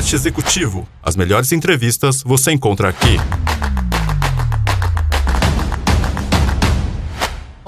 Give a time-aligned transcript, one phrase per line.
[0.00, 0.88] Podcast Executivo.
[1.02, 3.18] As melhores entrevistas você encontra aqui.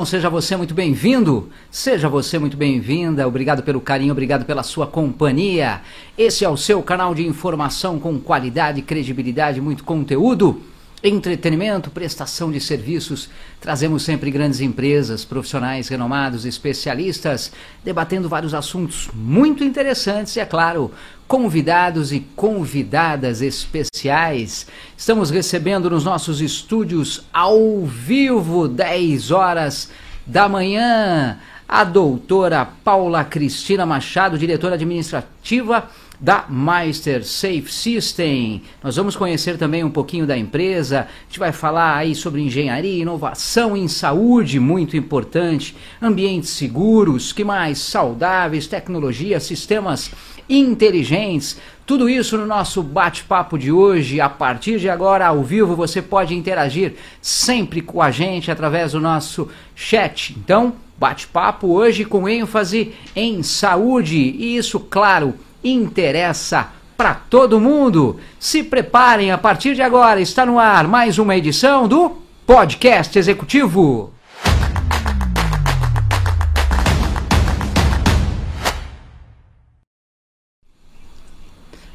[0.06, 5.80] Seja você muito bem-vindo, seja você muito bem-vinda, obrigado pelo carinho, obrigado pela sua companhia.
[6.18, 10.60] Esse é o seu canal de informação com qualidade, credibilidade, muito conteúdo
[11.02, 13.28] entretenimento, prestação de serviços.
[13.60, 17.50] Trazemos sempre grandes empresas, profissionais renomados, especialistas,
[17.84, 20.92] debatendo vários assuntos muito interessantes e, é claro,
[21.26, 24.66] convidados e convidadas especiais.
[24.96, 29.90] Estamos recebendo nos nossos estúdios ao vivo, 10 horas
[30.24, 31.38] da manhã,
[31.68, 35.88] a doutora Paula Cristina Machado, diretora administrativa
[36.22, 38.62] da Meister Safe System.
[38.80, 41.00] Nós vamos conhecer também um pouquinho da empresa.
[41.00, 47.42] A gente vai falar aí sobre engenharia, inovação em saúde, muito importante, ambientes seguros, que
[47.42, 50.12] mais saudáveis, tecnologia, sistemas
[50.48, 51.58] inteligentes.
[51.84, 54.20] Tudo isso no nosso bate-papo de hoje.
[54.20, 59.00] A partir de agora, ao vivo, você pode interagir sempre com a gente através do
[59.00, 60.36] nosso chat.
[60.38, 64.16] Então, bate-papo hoje com ênfase em saúde.
[64.16, 68.18] E isso, claro, interessa para todo mundo.
[68.38, 74.12] Se preparem, a partir de agora está no ar mais uma edição do Podcast Executivo.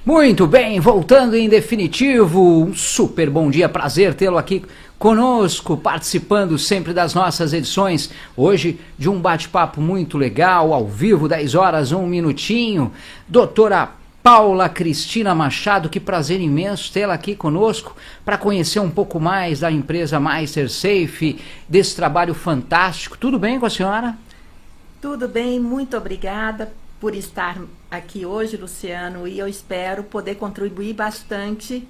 [0.07, 4.63] Muito bem, voltando em definitivo, um super bom dia, prazer tê-lo aqui
[4.97, 8.09] conosco, participando sempre das nossas edições.
[8.35, 12.91] Hoje de um bate-papo muito legal, ao vivo, 10 horas, um minutinho.
[13.27, 13.91] Doutora
[14.23, 17.95] Paula Cristina Machado, que prazer imenso tê-la aqui conosco
[18.25, 21.39] para conhecer um pouco mais da empresa Meister Safe,
[21.69, 23.17] desse trabalho fantástico.
[23.17, 24.17] Tudo bem com a senhora?
[24.99, 31.87] Tudo bem, muito obrigada por estar aqui hoje, Luciano, e eu espero poder contribuir bastante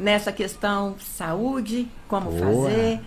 [0.00, 2.40] nessa questão saúde, como Boa.
[2.40, 3.00] fazer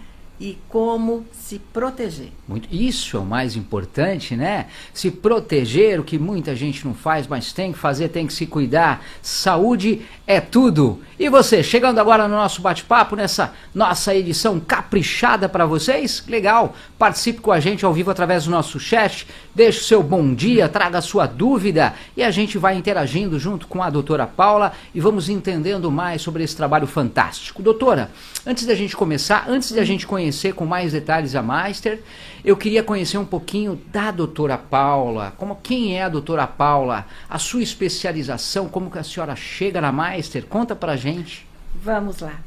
[0.44, 2.28] e como se proteger.
[2.45, 4.66] Muito, isso é o mais importante, né?
[4.94, 8.45] Se proteger, o que muita gente não faz, mas tem que fazer, tem que se
[8.45, 9.06] cuidar.
[9.22, 11.00] Saúde é tudo.
[11.17, 16.22] E você, chegando agora no nosso bate-papo, nessa nossa edição caprichada para vocês?
[16.28, 16.75] Legal!
[17.00, 19.25] Participe com a gente ao vivo através do nosso chat,
[19.56, 23.66] deixe o seu bom dia, traga a sua dúvida e a gente vai interagindo junto
[23.66, 27.63] com a doutora Paula e vamos entendendo mais sobre esse trabalho fantástico.
[27.63, 28.12] Doutora,
[28.46, 32.01] antes da gente começar, antes da gente conhecer com mais detalhes a Master,
[32.44, 37.38] eu queria conhecer um pouquinho da doutora Paula, como quem é a doutora Paula, a
[37.38, 41.47] sua especialização, como que a senhora chega na Master, conta pra gente.
[41.75, 42.39] Vamos lá.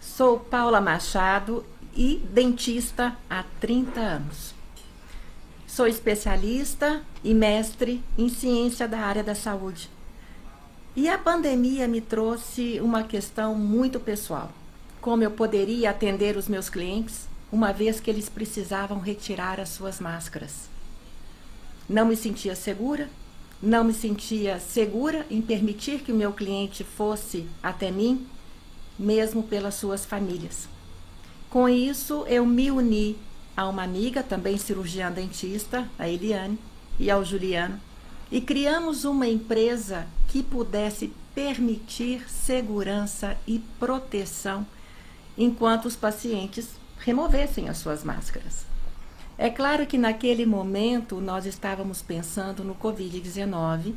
[0.00, 1.64] Sou Paula Machado
[1.94, 4.54] e dentista há 30 anos.
[5.66, 9.88] Sou especialista e mestre em ciência da área da saúde.
[10.96, 14.50] E a pandemia me trouxe uma questão muito pessoal.
[15.00, 20.00] Como eu poderia atender os meus clientes uma vez que eles precisavam retirar as suas
[20.00, 20.68] máscaras.
[21.88, 23.08] Não me sentia segura,
[23.62, 28.26] não me sentia segura em permitir que o meu cliente fosse até mim,
[28.98, 30.68] mesmo pelas suas famílias.
[31.50, 33.18] Com isso, eu me uni
[33.56, 36.58] a uma amiga, também cirurgiã dentista, a Eliane,
[36.98, 37.80] e ao Juliano,
[38.30, 44.66] e criamos uma empresa que pudesse permitir segurança e proteção
[45.36, 46.68] enquanto os pacientes
[47.00, 48.64] removessem as suas máscaras.
[49.36, 53.94] É claro que naquele momento nós estávamos pensando no Covid-19,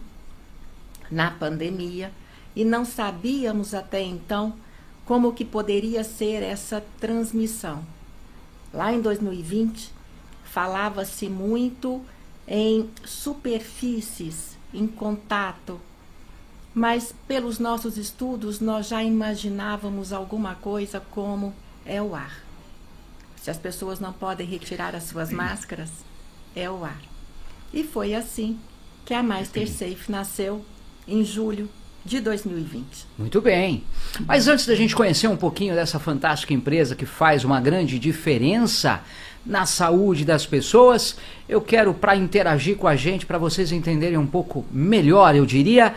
[1.12, 2.12] na pandemia,
[2.56, 4.54] e não sabíamos até então
[5.06, 7.84] como que poderia ser essa transmissão.
[8.74, 9.92] Lá em 2020,
[10.46, 12.02] falava-se muito
[12.48, 15.80] em superfícies, em contato,
[16.74, 21.54] mas pelos nossos estudos nós já imaginávamos alguma coisa como
[21.86, 22.53] é o ar.
[23.44, 25.90] Se as pessoas não podem retirar as suas máscaras,
[26.56, 27.02] é o ar.
[27.74, 28.58] E foi assim
[29.06, 30.64] que a Master Safe nasceu
[31.06, 31.68] em julho
[32.06, 32.86] de 2020.
[33.18, 33.84] Muito bem.
[34.26, 39.02] Mas antes da gente conhecer um pouquinho dessa fantástica empresa que faz uma grande diferença
[39.46, 41.18] na saúde das pessoas,
[41.50, 45.94] eu quero para interagir com a gente, para vocês entenderem um pouco melhor, eu diria,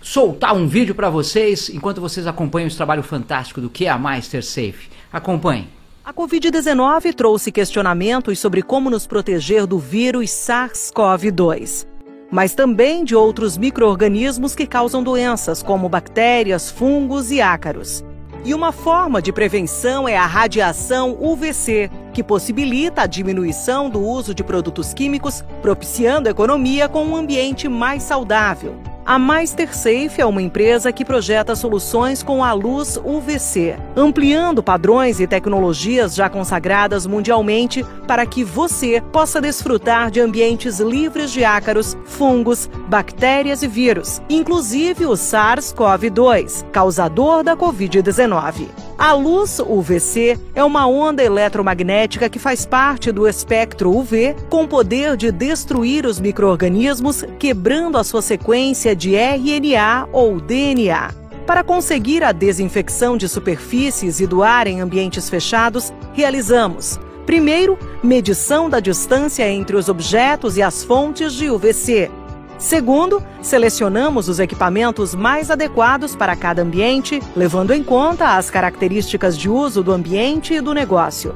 [0.00, 3.98] soltar um vídeo para vocês enquanto vocês acompanham esse trabalho fantástico do que é a
[3.98, 4.88] Master Safe.
[5.12, 5.73] Acompanhem.
[6.04, 11.86] A Covid-19 trouxe questionamentos sobre como nos proteger do vírus SARS-CoV-2,
[12.30, 18.04] mas também de outros micro-organismos que causam doenças, como bactérias, fungos e ácaros.
[18.44, 24.34] E uma forma de prevenção é a radiação UVC, que possibilita a diminuição do uso
[24.34, 28.80] de produtos químicos, propiciando a economia com um ambiente mais saudável.
[29.06, 35.26] A MasterSafe é uma empresa que projeta soluções com a luz UVC, ampliando padrões e
[35.26, 42.66] tecnologias já consagradas mundialmente para que você possa desfrutar de ambientes livres de ácaros, fungos,
[42.88, 48.68] bactérias e vírus, inclusive o SARS-CoV-2, causador da Covid-19.
[48.96, 55.16] A luz UVC é uma onda eletromagnética que faz parte do espectro UV com poder
[55.16, 61.12] de destruir os micro-organismos, quebrando a sua sequência de RNA ou DNA.
[61.46, 68.68] Para conseguir a desinfecção de superfícies e do ar em ambientes fechados, realizamos Primeiro, medição
[68.68, 72.10] da distância entre os objetos e as fontes de UVC.
[72.58, 79.48] Segundo, selecionamos os equipamentos mais adequados para cada ambiente, levando em conta as características de
[79.48, 81.34] uso do ambiente e do negócio.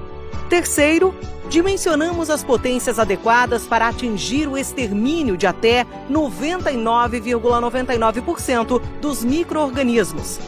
[0.48, 1.14] Terceiro,
[1.50, 10.40] dimensionamos as potências adequadas para atingir o extermínio de até 99,99% dos micro-organismos.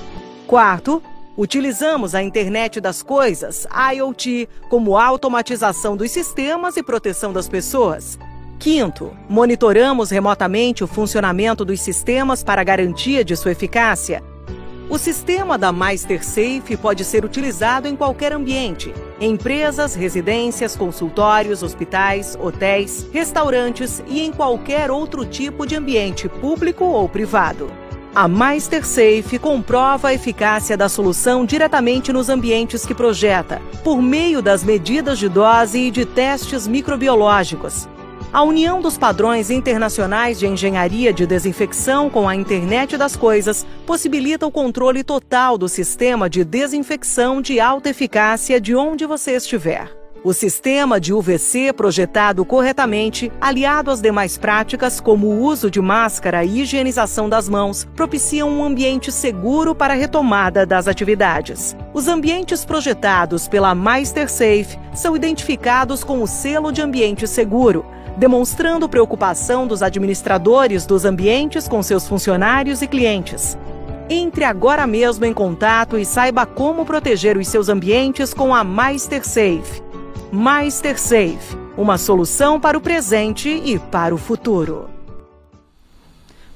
[0.47, 1.02] Quarto,
[1.37, 8.19] utilizamos a internet das coisas, IoT, como automatização dos sistemas e proteção das pessoas.
[8.58, 14.23] Quinto, monitoramos remotamente o funcionamento dos sistemas para garantia de sua eficácia.
[14.90, 23.06] O sistema da MasterSafe pode ser utilizado em qualquer ambiente: empresas, residências, consultórios, hospitais, hotéis,
[23.12, 27.70] restaurantes e em qualquer outro tipo de ambiente público ou privado.
[28.12, 34.64] A MasterSafe comprova a eficácia da solução diretamente nos ambientes que projeta, por meio das
[34.64, 37.88] medidas de dose e de testes microbiológicos,
[38.32, 44.47] a união dos padrões internacionais de engenharia de desinfecção com a internet das coisas possibilita
[44.47, 50.00] o controle total do sistema de desinfecção de alta eficácia de onde você estiver.
[50.23, 56.44] O sistema de UVC projetado corretamente, aliado às demais práticas como o uso de máscara
[56.44, 61.75] e higienização das mãos, propiciam um ambiente seguro para a retomada das atividades.
[61.94, 67.83] Os ambientes projetados pela MasterSafe são identificados com o selo de ambiente seguro,
[68.20, 73.56] demonstrando preocupação dos administradores dos ambientes com seus funcionários e clientes.
[74.11, 79.82] Entre agora mesmo em contato e saiba como proteger os seus ambientes com a MasterSafe.
[80.31, 84.90] MasterSafe, uma solução para o presente e para o futuro.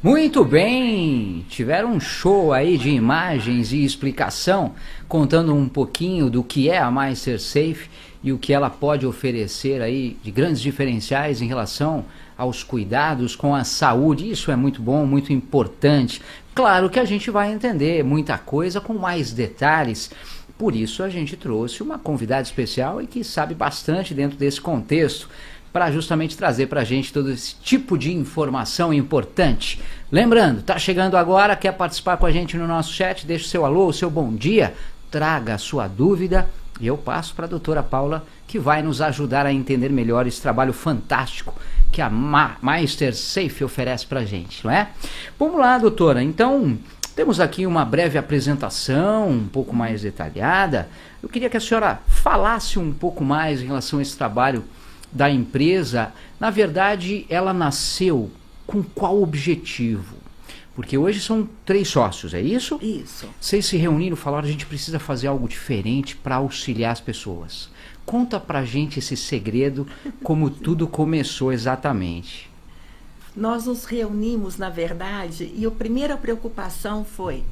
[0.03, 1.47] Muito bem!
[1.49, 4.75] Tiveram um show aí de imagens e explicação
[5.09, 7.89] contando um pouquinho do que é a MasterSafe
[8.25, 12.07] e o que ela pode oferecer aí de grandes diferenciais em relação
[12.39, 14.31] aos cuidados com a saúde.
[14.31, 16.23] Isso é muito bom, muito importante.
[16.55, 20.11] Claro que a gente vai entender muita coisa com mais detalhes.
[20.57, 25.29] Por isso a gente trouxe uma convidada especial e que sabe bastante dentro desse contexto
[25.71, 29.79] para justamente trazer para a gente todo esse tipo de informação importante.
[30.11, 33.27] Lembrando, tá chegando agora, quer participar com a gente no nosso chat?
[33.27, 34.73] Deixe seu alô, seu bom dia,
[35.11, 36.49] traga a sua dúvida
[36.81, 40.41] e eu passo para a doutora Paula, que vai nos ajudar a entender melhor esse
[40.41, 41.55] trabalho fantástico
[41.93, 42.57] que a Ma
[43.13, 44.89] Safe oferece para a gente, não é?
[45.39, 46.23] Vamos lá, doutora.
[46.23, 46.77] Então,
[47.15, 50.89] temos aqui uma breve apresentação, um pouco mais detalhada.
[51.23, 54.65] Eu queria que a senhora falasse um pouco mais em relação a esse trabalho
[55.13, 56.13] da empresa.
[56.41, 58.31] Na verdade, ela nasceu
[58.67, 60.14] com qual objetivo?
[60.75, 62.79] Porque hoje são três sócios, é isso?
[62.83, 63.29] Isso.
[63.41, 67.71] Vocês se reuniram e falaram a gente precisa fazer algo diferente para auxiliar as pessoas.
[68.05, 69.87] Conta pra gente esse segredo,
[70.23, 72.51] como tudo começou exatamente.
[73.37, 77.45] Nós nos reunimos, na verdade, e a primeira preocupação foi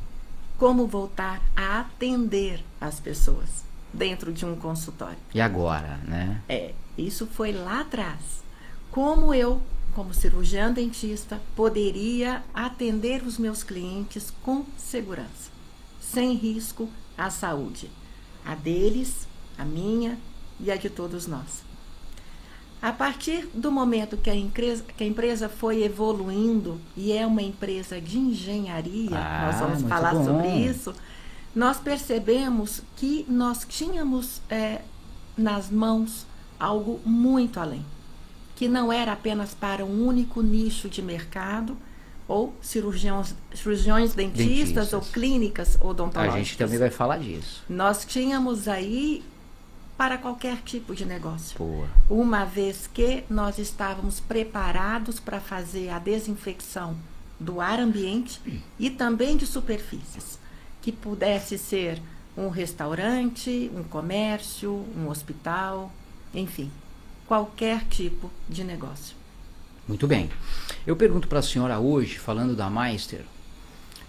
[0.59, 5.19] como voltar a atender as pessoas dentro de um consultório.
[5.35, 6.41] E agora, né?
[6.49, 8.43] É, isso foi lá atrás.
[8.91, 9.61] Como eu
[9.95, 15.51] como cirurgiã dentista, poderia atender os meus clientes com segurança,
[16.01, 17.91] sem risco à saúde,
[18.45, 19.27] a deles,
[19.59, 20.19] a minha
[20.59, 21.63] e a de todos nós.
[22.81, 27.43] A partir do momento que a empresa, que a empresa foi evoluindo e é uma
[27.43, 30.25] empresa de engenharia, ah, nós vamos falar bom.
[30.25, 30.93] sobre isso,
[31.55, 34.81] nós percebemos que nós tínhamos é,
[35.37, 36.27] nas mãos
[36.59, 37.85] algo muito além
[38.63, 41.77] que não era apenas para um único nicho de mercado,
[42.29, 46.35] ou cirurgiões, cirurgiões dentistas, dentistas, ou clínicas odontológicas.
[46.37, 47.65] A gente também vai falar disso.
[47.69, 49.25] Nós tínhamos aí
[49.99, 51.59] para qualquer tipo de negócio.
[51.59, 51.89] Boa.
[52.09, 56.97] Uma vez que nós estávamos preparados para fazer a desinfecção
[57.41, 58.41] do ar ambiente
[58.79, 60.39] e também de superfícies,
[60.81, 62.01] que pudesse ser
[62.37, 65.91] um restaurante, um comércio, um hospital,
[66.33, 66.71] enfim
[67.33, 69.17] qualquer tipo de negócio.
[69.89, 70.29] Muito bem.
[70.87, 73.25] Eu pergunto para a senhora hoje, falando da Meister,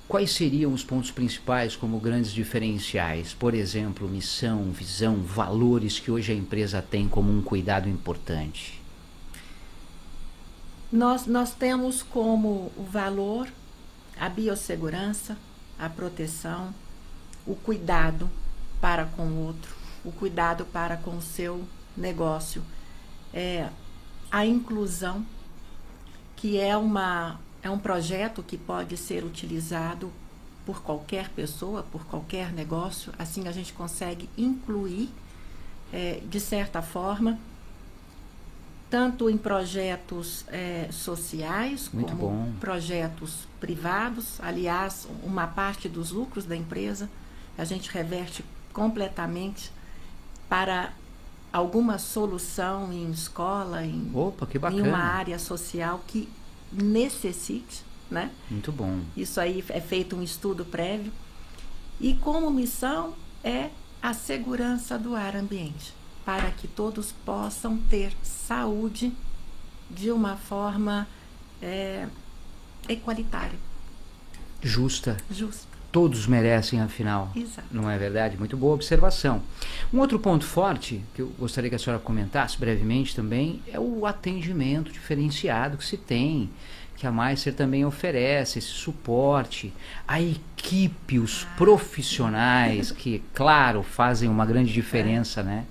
[0.09, 3.33] quais seriam os pontos principais como grandes diferenciais?
[3.33, 8.81] Por exemplo, missão, visão, valores que hoje a empresa tem como um cuidado importante?
[10.91, 13.47] Nós, nós temos como o valor
[14.19, 15.37] a biossegurança,
[15.79, 16.75] a proteção,
[17.47, 18.29] o cuidado
[18.81, 21.63] para com o outro, o cuidado para com o seu
[21.95, 22.61] negócio,
[23.33, 23.69] é,
[24.31, 25.25] a inclusão,
[26.35, 30.11] que é, uma, é um projeto que pode ser utilizado
[30.65, 35.09] por qualquer pessoa, por qualquer negócio, assim a gente consegue incluir,
[35.91, 37.37] é, de certa forma,
[38.89, 42.53] tanto em projetos é, sociais Muito como bom.
[42.59, 44.39] projetos privados.
[44.39, 47.09] Aliás, uma parte dos lucros da empresa
[47.57, 49.71] a gente reverte completamente
[50.47, 50.93] para
[51.53, 56.27] alguma solução em escola, em, Opa, em uma área social que
[56.71, 58.31] necessite, né?
[58.49, 58.99] Muito bom.
[59.15, 61.13] Isso aí é feito um estudo prévio.
[62.01, 63.69] E como missão é
[64.01, 65.93] a segurança do ar ambiente,
[66.25, 69.13] para que todos possam ter saúde
[69.89, 71.07] de uma forma
[71.61, 72.07] é,
[72.89, 73.57] equalitária,
[74.61, 75.17] Justa.
[75.29, 75.72] justa.
[75.93, 77.31] Todos merecem, afinal.
[77.35, 77.67] Exato.
[77.71, 78.35] Não é verdade?
[78.35, 79.43] Muito boa observação.
[79.93, 84.03] Um outro ponto forte que eu gostaria que a senhora comentasse brevemente também é o
[84.07, 86.49] atendimento diferenciado que se tem,
[86.97, 89.71] que a Meister também oferece, esse suporte,
[90.07, 95.63] a equipe, os profissionais que, claro, fazem uma grande diferença, né?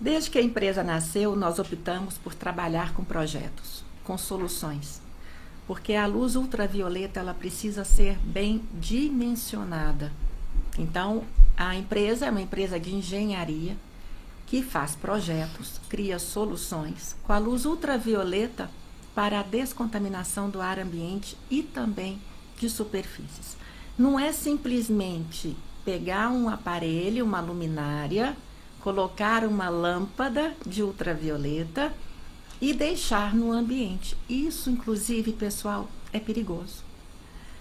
[0.00, 5.01] Desde que a empresa nasceu, nós optamos por trabalhar com projetos, com soluções.
[5.72, 10.12] Porque a luz ultravioleta ela precisa ser bem dimensionada.
[10.78, 11.24] Então,
[11.56, 13.74] a empresa é uma empresa de engenharia
[14.46, 18.70] que faz projetos, cria soluções com a luz ultravioleta
[19.14, 22.20] para a descontaminação do ar ambiente e também
[22.58, 23.56] de superfícies.
[23.96, 28.36] Não é simplesmente pegar um aparelho, uma luminária,
[28.82, 31.94] colocar uma lâmpada de ultravioleta
[32.62, 34.16] e deixar no ambiente.
[34.28, 36.84] Isso, inclusive, pessoal, é perigoso.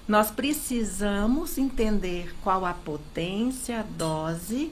[0.08, 4.72] Nós precisamos entender qual a potência, a dose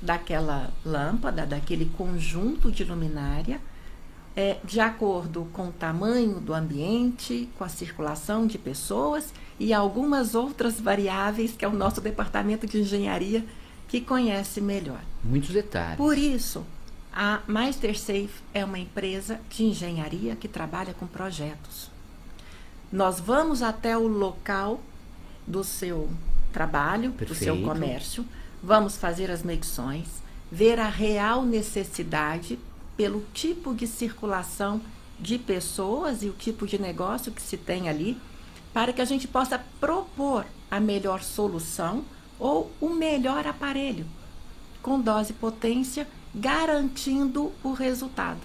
[0.00, 3.62] daquela lâmpada, daquele conjunto de luminária,
[4.36, 10.34] é, de acordo com o tamanho do ambiente, com a circulação de pessoas e algumas
[10.34, 13.42] outras variáveis que é o nosso departamento de engenharia
[13.88, 15.00] que conhece melhor.
[15.24, 15.96] Muitos detalhes.
[15.96, 16.62] Por isso,
[17.12, 21.90] a MasterSafe é uma empresa de engenharia que trabalha com projetos.
[22.90, 24.80] Nós vamos até o local
[25.46, 26.08] do seu
[26.52, 27.62] trabalho, do seu Perfeito.
[27.62, 28.26] comércio,
[28.62, 30.08] vamos fazer as medições,
[30.50, 32.58] ver a real necessidade
[32.96, 34.80] pelo tipo de circulação
[35.18, 38.18] de pessoas e o tipo de negócio que se tem ali,
[38.72, 42.04] para que a gente possa propor a melhor solução
[42.38, 44.06] ou o melhor aparelho
[44.82, 48.40] com dose e potência, garantindo o resultado.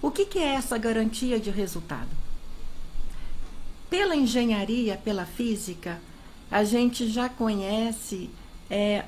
[0.00, 2.08] O que, que é essa garantia de resultado?
[3.90, 6.00] Pela engenharia, pela física,
[6.50, 8.30] a gente já conhece
[8.70, 9.04] é,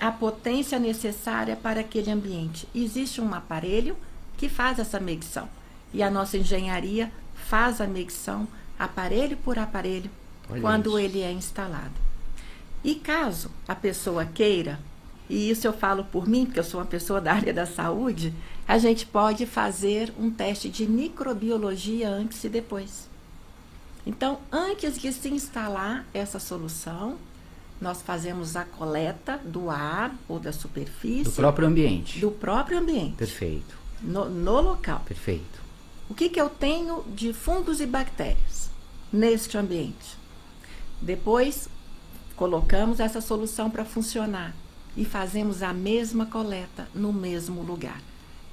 [0.00, 2.68] a potência necessária para aquele ambiente.
[2.74, 3.96] Existe um aparelho
[4.36, 5.48] que faz essa medição
[5.92, 7.10] e a nossa engenharia
[7.48, 8.46] faz a medição
[8.78, 10.10] aparelho por aparelho
[10.50, 10.98] Olha quando isso.
[10.98, 11.94] ele é instalado.
[12.84, 14.78] E caso a pessoa queira,
[15.28, 18.32] e isso eu falo por mim, porque eu sou uma pessoa da área da saúde,
[18.66, 23.08] a gente pode fazer um teste de microbiologia antes e depois.
[24.06, 27.16] Então, antes de se instalar essa solução,
[27.80, 32.20] nós fazemos a coleta do ar ou da superfície Do próprio ambiente.
[32.20, 35.02] do próprio ambiente, Perfeito, no, no local.
[35.04, 35.60] perfeito.
[36.08, 38.70] O que, que eu tenho de fungos e bactérias
[39.12, 40.16] neste ambiente?
[41.02, 41.68] Depois,
[42.36, 44.54] colocamos essa solução para funcionar
[44.96, 48.00] e fazemos a mesma coleta no mesmo lugar.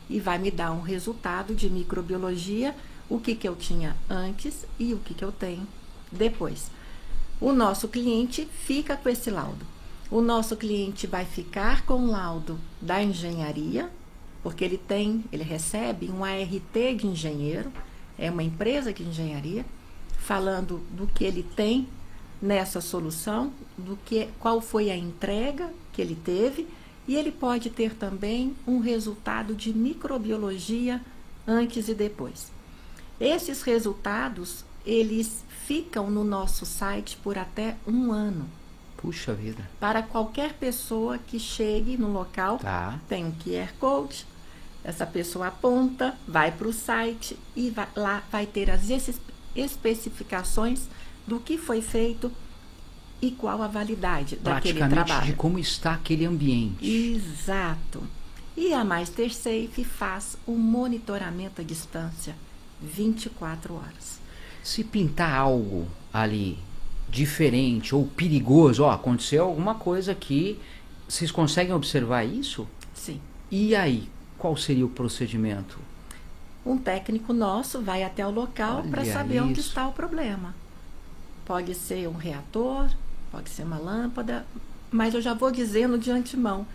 [0.10, 2.76] E vai me dar um resultado de microbiologia,
[3.10, 5.66] o que, que eu tinha antes e o que, que eu tenho
[6.12, 6.70] depois.
[7.40, 9.66] O nosso cliente fica com esse laudo.
[10.12, 13.90] O nosso cliente vai ficar com o laudo da engenharia,
[14.44, 17.72] porque ele tem, ele recebe um ART de engenheiro,
[18.18, 19.66] é uma empresa de engenharia,
[20.20, 21.88] falando do que ele tem
[22.42, 26.68] nessa solução, do que qual foi a entrega que ele teve,
[27.08, 31.02] e ele pode ter também um resultado de microbiologia
[31.48, 32.52] antes e depois.
[33.20, 38.50] Esses resultados, eles ficam no nosso site por até um ano.
[38.98, 39.70] Puxa vida.
[39.80, 43.00] Para qualquer pessoa que chegue no local, Tá.
[43.08, 44.26] tem um QR Code,
[44.84, 50.88] essa pessoa aponta, vai para o site e vai- lá vai ter as, espe- especificações
[51.28, 52.32] do que foi feito
[53.24, 55.28] e qual a validade daquele trabalho.
[55.28, 56.86] de como está aquele ambiente.
[56.86, 58.04] Exato.
[58.56, 62.36] E a Master Safe faz o monitoramento à distância
[62.82, 64.20] 24 horas.
[64.62, 66.60] Se pintar algo ali
[67.10, 70.60] diferente ou perigoso, ó, aconteceu alguma coisa aqui,
[71.08, 72.68] vocês conseguem observar isso?
[72.94, 73.22] Sim.
[73.50, 75.80] E aí, qual seria o procedimento?
[76.66, 79.70] Um técnico nosso vai até o local para saber onde isso.
[79.70, 80.54] está o problema.
[81.46, 82.90] Pode ser um reator,
[83.34, 84.46] pode ser uma lâmpada,
[84.92, 86.68] mas eu já vou dizendo de antemão.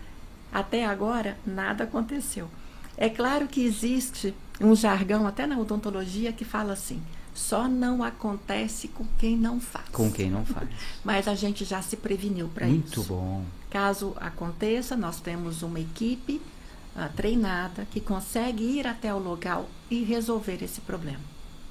[0.51, 2.49] Até agora, nada aconteceu.
[2.97, 7.01] É claro que existe um jargão, até na odontologia, que fala assim:
[7.33, 9.87] só não acontece com quem não faz.
[9.89, 10.67] Com quem não faz.
[11.01, 12.75] Mas a gente já se preveniu para isso.
[12.75, 13.45] Muito bom.
[13.69, 16.41] Caso aconteça, nós temos uma equipe
[16.93, 21.21] ah, treinada que consegue ir até o local e resolver esse problema.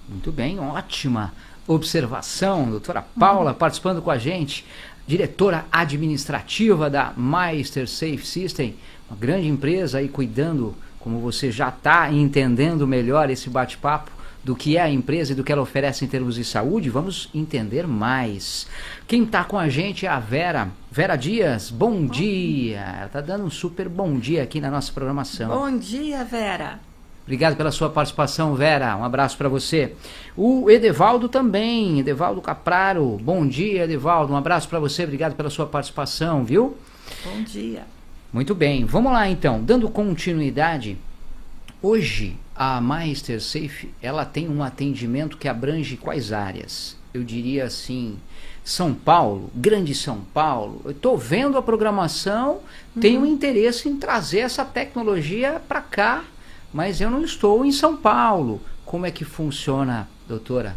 [0.09, 1.35] Muito bem, ótima
[1.69, 4.65] observação, doutora Paula participando com a gente,
[5.07, 8.75] diretora administrativa da Meister Safe System,
[9.09, 14.11] uma grande empresa aí cuidando, como você já está entendendo melhor esse bate-papo,
[14.43, 17.29] do que é a empresa e do que ela oferece em termos de saúde, vamos
[17.35, 18.67] entender mais.
[19.07, 20.69] Quem está com a gente é a Vera.
[20.91, 22.81] Vera Dias, bom dia.
[22.81, 25.51] Ela está dando um super bom dia aqui na nossa programação.
[25.51, 26.81] Bom dia, Vera.
[27.28, 28.97] Obrigado pela sua participação, Vera.
[28.97, 29.92] Um abraço para você.
[30.35, 33.18] O Edevaldo também, Edevaldo Capraro.
[33.20, 34.32] Bom dia, Edevaldo.
[34.32, 35.04] Um abraço para você.
[35.04, 36.75] Obrigado pela sua participação, viu?
[37.23, 37.85] Bom dia.
[38.32, 38.87] Muito bem.
[38.87, 40.97] Vamos lá então, dando continuidade.
[41.82, 46.97] Hoje a Meister Safe, ela tem um atendimento que abrange quais áreas?
[47.12, 48.16] Eu diria assim,
[48.64, 50.80] São Paulo, Grande São Paulo.
[50.82, 52.61] Eu estou vendo a programação,
[52.99, 56.25] tenho interesse em trazer essa tecnologia para cá,
[56.73, 58.61] mas eu não estou em São Paulo.
[58.85, 60.77] Como é que funciona, doutora?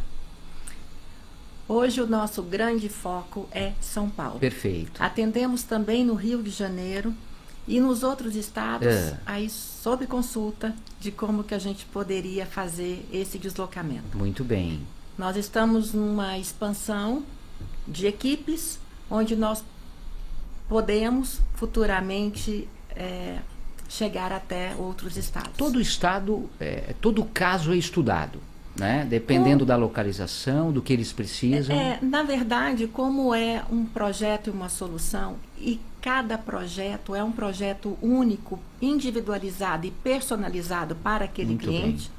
[1.68, 4.40] Hoje o nosso grande foco é São Paulo.
[4.40, 5.02] Perfeito.
[5.02, 7.14] Atendemos também no Rio de Janeiro
[7.68, 9.18] e nos outros estados, É.
[9.26, 14.18] aí sob consulta de como que a gente poderia fazer esse deslocamento.
[14.18, 14.82] Muito bem.
[15.18, 17.24] Nós estamos numa expansão
[17.88, 18.78] de equipes,
[19.10, 19.64] onde nós
[20.68, 23.40] podemos futuramente é,
[23.92, 25.52] chegar até outros estados.
[25.58, 28.40] Todo estado, é, todo caso é estudado,
[28.74, 29.06] né?
[29.10, 31.76] Dependendo da localização, do que eles precisam.
[31.76, 37.34] É, na verdade, como é um projeto e uma solução, e cada projeto é um
[37.34, 42.10] projeto único, individualizado e personalizado para aquele Muito cliente,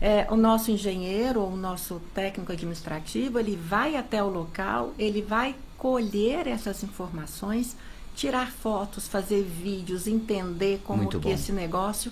[0.00, 5.20] é, o nosso engenheiro ou o nosso técnico administrativo, ele vai até o local, ele
[5.20, 7.76] vai colher essas informações,
[8.16, 11.34] tirar fotos, fazer vídeos, entender como Muito que bom.
[11.34, 12.10] esse negócio,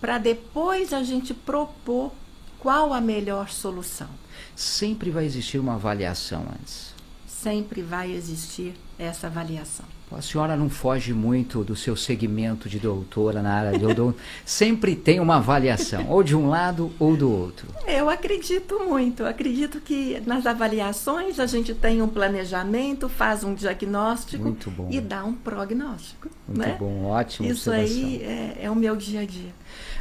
[0.00, 2.10] para depois a gente propor
[2.58, 4.08] qual a melhor solução.
[4.56, 6.94] Sempre vai existir uma avaliação antes.
[7.28, 9.84] sempre vai existir essa avaliação.
[10.12, 14.16] A senhora não foge muito do seu segmento de doutora na área de odonto.
[14.44, 17.66] Sempre tem uma avaliação, ou de um lado ou do outro.
[17.84, 23.54] Eu acredito muito, eu acredito que nas avaliações a gente tem um planejamento, faz um
[23.54, 24.88] diagnóstico Muito bom.
[24.88, 26.28] e dá um prognóstico.
[26.46, 26.76] Muito né?
[26.78, 27.48] bom, ótimo.
[27.50, 29.50] Isso aí é, é o meu dia a dia.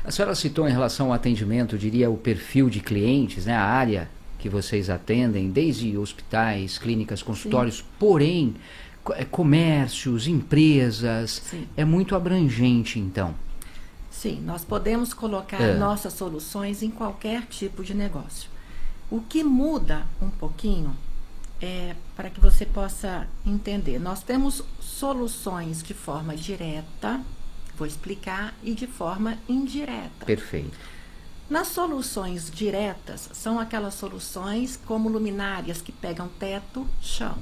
[0.04, 3.56] A senhora citou em relação ao atendimento, diria, o perfil de clientes, né?
[3.56, 8.83] a área que vocês atendem, desde hospitais, clínicas, consultórios, porém, co- é,
[9.30, 11.68] comércios, empresas, Sim.
[11.76, 13.36] é muito abrangente, então.
[14.10, 15.76] Sim, nós podemos colocar É.
[15.78, 18.50] nossas soluções em qualquer tipo de negócio.
[19.12, 20.96] O que muda um pouquinho
[21.62, 24.00] é para que você possa entender.
[24.00, 27.22] Nós temos soluções de forma direta,
[27.78, 30.26] vou explicar, e de forma indireta.
[30.26, 30.78] Perfeito.
[31.50, 37.38] Nas soluções diretas, são aquelas soluções como luminárias que pegam teto, chão.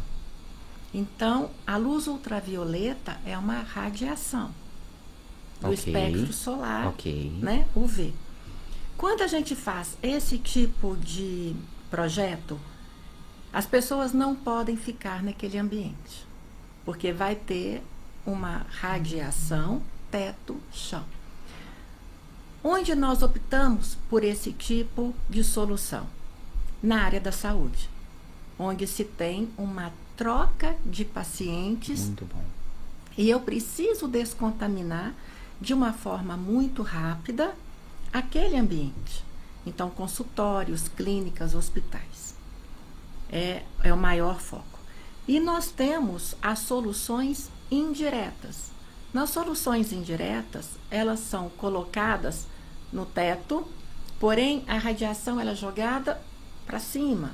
[0.93, 4.51] Então, a luz ultravioleta é uma radiação
[5.61, 5.73] do Ok.
[5.73, 7.31] espectro solar, Ok.
[7.41, 8.13] né, UV.
[8.97, 11.55] Quando a gente faz esse tipo de
[11.89, 12.59] projeto,
[13.53, 16.25] as pessoas não podem ficar naquele ambiente,
[16.85, 17.81] porque vai ter
[18.25, 21.03] uma radiação teto, chão.
[22.63, 26.05] Onde nós optamos por esse tipo de solução?
[26.83, 27.89] Na área da saúde,
[28.57, 32.43] onde se tem uma troca de pacientes Muito bom.
[33.17, 35.15] e eu preciso descontaminar
[35.59, 37.55] de uma forma muito rápida
[38.13, 39.25] aquele ambiente.
[39.65, 42.35] Então, consultórios, clínicas, hospitais.
[43.31, 44.77] É, é o maior foco.
[45.27, 48.69] E nós temos as soluções indiretas.
[49.11, 52.45] Nas soluções indiretas, elas são colocadas
[52.93, 53.67] no teto,
[54.19, 56.21] porém a radiação ela é jogada
[56.67, 57.31] para cima,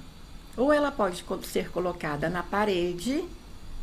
[0.57, 3.23] ou ela pode ser colocada na parede,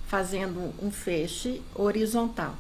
[0.08, 2.56] fazendo um feixe horizontal.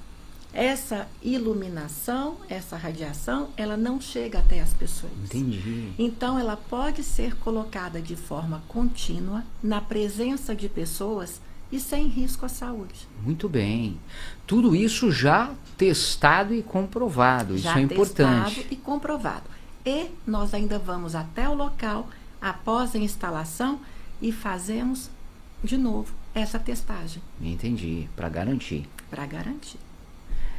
[0.52, 5.12] Essa iluminação, essa radiação, ela não chega até as pessoas.
[5.24, 5.92] Entendi.
[5.98, 11.40] Então, ela pode ser colocada de forma contínua na presença de pessoas
[11.72, 13.08] e sem risco à saúde.
[13.20, 13.98] Muito bem.
[14.46, 17.58] Tudo isso já testado e comprovado.
[17.58, 18.54] Já isso é importante.
[18.54, 19.44] Testado e comprovado.
[19.84, 22.08] E nós ainda vamos até o local
[22.40, 23.80] após a instalação
[24.24, 25.10] e fazemos
[25.62, 27.22] de novo essa testagem.
[27.42, 28.88] Entendi, para garantir.
[29.10, 29.78] Para garantir.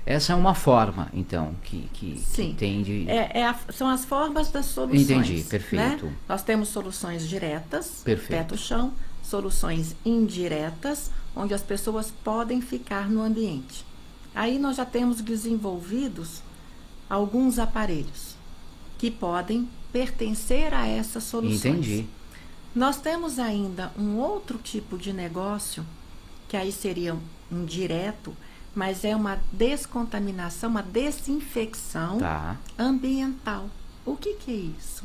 [0.06, 2.52] Essa é uma forma, então, que, que, Sim.
[2.52, 3.10] que tem de.
[3.10, 5.02] É, é a, são as formas das soluções.
[5.02, 5.46] Entendi, né?
[5.50, 6.14] perfeito.
[6.30, 8.30] Nós temos soluções diretas, Perfeito.
[8.30, 13.84] teto chão, soluções indiretas, onde as pessoas podem ficar no ambiente.
[14.36, 16.44] Aí nós já temos desenvolvidos
[17.10, 18.36] alguns aparelhos
[19.00, 21.66] que podem pertencer a essas soluções.
[21.66, 22.06] Entendi.
[22.76, 25.86] Nós temos ainda um outro tipo de negócio,
[26.50, 27.16] que aí seria
[27.52, 28.36] um direto,
[28.76, 32.58] mas é uma descontaminação, uma desinfecção Tá.
[32.78, 33.70] ambiental.
[34.06, 35.04] O que, que é isso?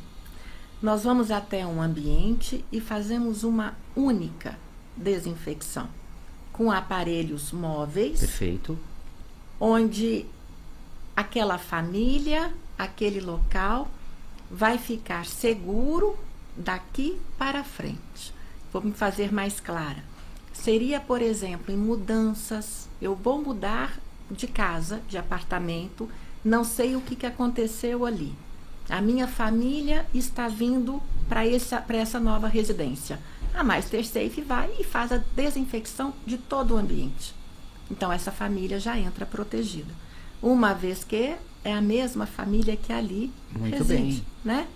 [0.83, 4.59] Nós vamos até um ambiente e fazemos uma única
[4.97, 5.89] desinfecção
[6.53, 8.79] com aparelhos móveis, Perfeito.
[9.61, 10.27] onde
[11.15, 13.89] aquela família, aquele local
[14.51, 16.19] vai ficar seguro
[16.57, 18.33] daqui para frente.
[18.73, 20.03] Vou me fazer mais clara.
[20.53, 22.89] Seria, por exemplo, em mudanças.
[23.01, 23.99] Eu vou mudar
[24.31, 26.09] de casa, de apartamento,
[26.45, 28.35] não sei o que, que aconteceu ali.
[28.89, 33.19] A minha família está vindo para essa, pra essa nova residência.
[33.55, 37.35] A Master Safe vai e faz a desinfecção de todo o ambiente.
[37.91, 39.93] Então, essa família já entra protegida.
[40.41, 41.35] Uma vez que
[41.65, 44.25] é a mesma família que ali Muito reside, bem.
[44.45, 44.67] né?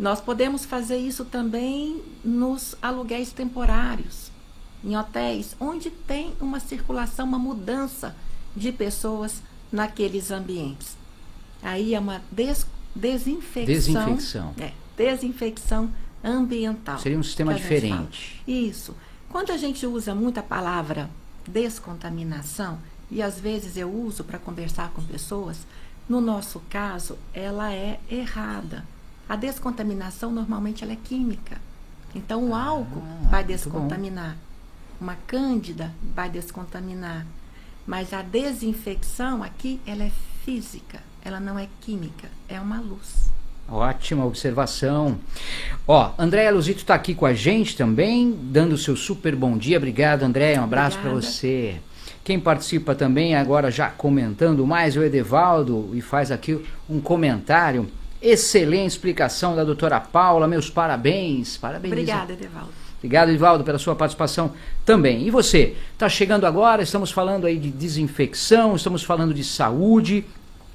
[0.00, 4.30] Nós podemos fazer isso também nos aluguéis temporários,
[4.82, 8.16] em hotéis, onde tem uma circulação, uma mudança
[8.56, 10.96] de pessoas naqueles ambientes.
[11.62, 13.66] Aí é uma des- desinfecção.
[13.66, 14.54] Desinfecção.
[14.58, 15.90] É, desinfecção
[16.24, 16.98] ambiental.
[16.98, 18.42] Seria um sistema diferente.
[18.48, 18.96] Isso.
[19.28, 21.10] Quando a gente usa muito a palavra
[21.46, 22.78] descontaminação,
[23.10, 25.58] e às vezes eu uso para conversar com pessoas,
[26.08, 28.82] no nosso caso, ela é errada.
[29.30, 31.56] A descontaminação normalmente ela é química.
[32.12, 33.78] Então o álcool Ah, vai muito bom.
[33.78, 34.36] descontaminar.
[35.00, 37.24] Uma cândida vai descontaminar.
[37.86, 40.10] Mas a desinfecção aqui, ela é
[40.44, 43.30] física, ela não é química, é uma luz.
[43.68, 45.16] Ótima observação.
[45.86, 49.76] Ó, Andréia Luzito está aqui com a gente também, dando o seu super bom dia.
[49.76, 50.60] Obrigado, Andréia.
[50.60, 51.80] Um abraço para você.
[52.24, 57.88] Quem participa também, agora já comentando mais, é o Edevaldo, e faz aqui um comentário.
[58.22, 60.46] Excelente explicação da doutora Paula.
[60.46, 61.56] Meus parabéns.
[61.56, 61.92] Parabéns.
[61.92, 62.80] Obrigada, Edevaldo.
[62.98, 64.52] Obrigado, Ivaldo, pela sua participação
[64.84, 65.26] também.
[65.26, 70.22] E você, está chegando agora, estamos falando aí de desinfecção, estamos falando de saúde,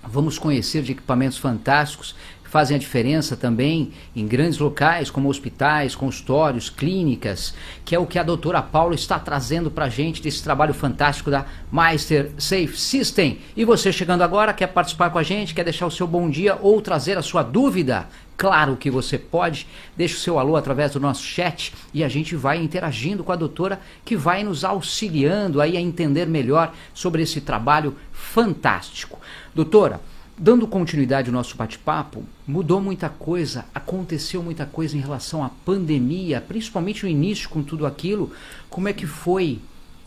[0.03, 2.15] vamos conhecer de equipamentos fantásticos
[2.55, 8.17] fazem a diferença também em grandes locais, como hospitais, consultórios, clínicas, que é o que
[8.17, 13.39] a doutora Paula está trazendo para a gente desse trabalho fantástico da Meister Safe System.
[13.57, 16.57] E você chegando agora, quer participar com a gente, quer deixar o seu bom dia
[16.61, 18.07] ou trazer a sua dúvida?
[18.37, 19.67] Claro que você pode.
[19.97, 23.35] Deixe o seu alô através do nosso chat e a gente vai interagindo com a
[23.35, 29.19] doutora que vai nos auxiliando aí a entender melhor sobre esse trabalho fantástico.
[29.53, 29.99] Doutora,
[30.38, 36.41] dando continuidade ao nosso bate-papo, mudou muita coisa, aconteceu muita coisa em relação à pandemia,
[36.41, 38.32] principalmente no início com tudo aquilo.
[38.69, 39.60] Como é que foi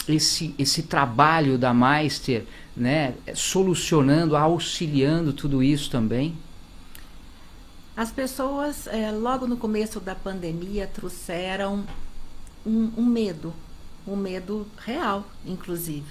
[0.07, 2.45] esse, esse trabalho da Meister,
[2.77, 6.37] né, solucionando, auxiliando tudo isso também?
[7.97, 11.85] As pessoas, eh, logo no começo da pandemia, trouxeram
[12.65, 13.53] um, um medo,
[14.07, 16.07] um medo real, inclusive,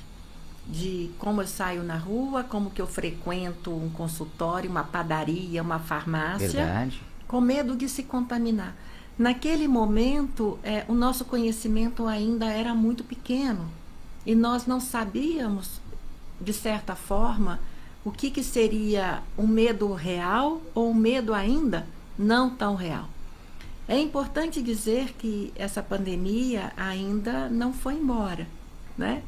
[0.68, 5.80] de como eu saio na rua, como que eu frequento um consultório, uma padaria, uma
[5.80, 7.02] farmácia, Verdade.
[7.28, 8.76] com medo de se contaminar.
[9.18, 13.68] Naquele momento, eh, o nosso conhecimento ainda era muito pequeno
[14.26, 15.82] e nós não sabíamos,
[16.40, 17.60] de certa forma,
[18.04, 23.10] o que, que seria um medo real ou um medo ainda não tão real.
[23.88, 28.46] É importante dizer que essa pandemia ainda não foi embora,
[28.98, 29.24] né?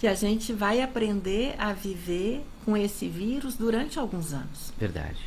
[0.00, 4.72] Que a gente vai aprender a viver com esse vírus durante alguns anos.
[4.76, 5.20] Verdade.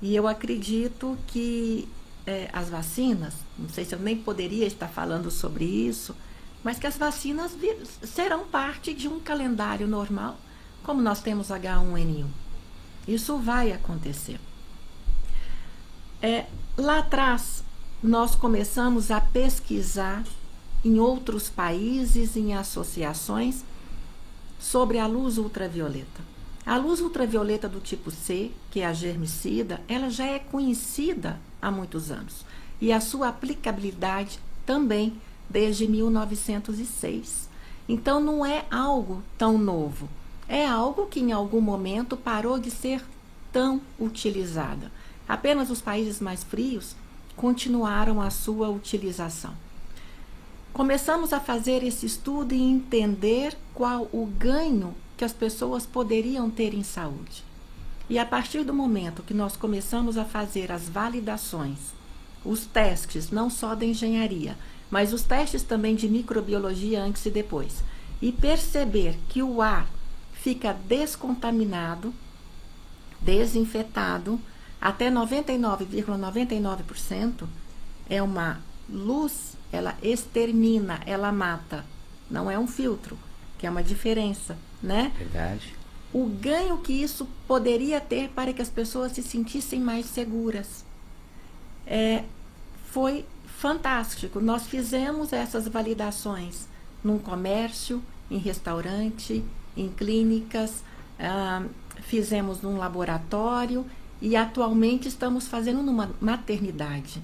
[0.00, 1.88] E eu acredito que
[2.26, 6.14] eh, as vacinas, não sei se eu nem poderia estar falando sobre isso,
[6.62, 7.56] mas que as vacinas
[8.02, 10.36] serão parte de um calendário normal,
[10.82, 12.26] como nós temos H1N1.
[13.08, 14.38] Isso vai acontecer.
[16.20, 17.62] É, lá atrás,
[18.02, 20.24] nós começamos a pesquisar
[20.84, 23.64] em outros países, em associações,
[24.58, 26.22] sobre a luz ultravioleta.
[26.64, 31.70] A luz ultravioleta do tipo C, que é a germicida, ela já é conhecida há
[31.70, 32.44] muitos anos.
[32.80, 35.14] E a sua aplicabilidade também
[35.48, 37.48] desde 1906.
[37.88, 40.08] Então não é algo tão novo.
[40.48, 43.04] É algo que em algum momento parou de ser
[43.52, 44.90] tão utilizada.
[45.28, 46.96] Apenas os países mais frios
[47.36, 49.54] continuaram a sua utilização.
[50.76, 56.74] Começamos a fazer esse estudo e entender qual o ganho que as pessoas poderiam ter
[56.74, 57.42] em saúde.
[58.10, 61.78] E a partir do momento que nós começamos a fazer as validações,
[62.44, 64.54] os testes, não só da engenharia,
[64.90, 67.82] mas os testes também de microbiologia antes e depois,
[68.20, 69.88] e perceber que o ar
[70.34, 72.12] fica descontaminado,
[73.18, 74.38] desinfetado,
[74.78, 77.48] até 99,99%, ,99
[78.10, 78.60] é uma
[78.90, 81.84] luz, ela extermina, ela mata.
[82.30, 83.18] Não é um filtro,
[83.58, 85.12] que é uma diferença, né?
[85.16, 85.74] Verdade.
[86.12, 90.84] O ganho que isso poderia ter para que as pessoas se sentissem mais seguras.
[91.86, 92.24] É,
[92.90, 93.24] foi
[93.58, 94.40] fantástico.
[94.40, 96.66] Nós fizemos essas validações
[97.02, 99.44] num comércio, em restaurante,
[99.76, 100.82] em clínicas,
[101.18, 101.64] ah,
[102.02, 103.86] fizemos num laboratório
[104.20, 107.22] e atualmente estamos fazendo numa maternidade.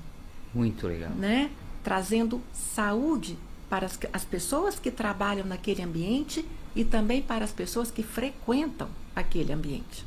[0.55, 1.11] Muito legal.
[1.11, 1.51] Né?
[1.83, 3.37] Trazendo saúde
[3.69, 8.89] para as, as pessoas que trabalham naquele ambiente e também para as pessoas que frequentam
[9.15, 10.05] aquele ambiente.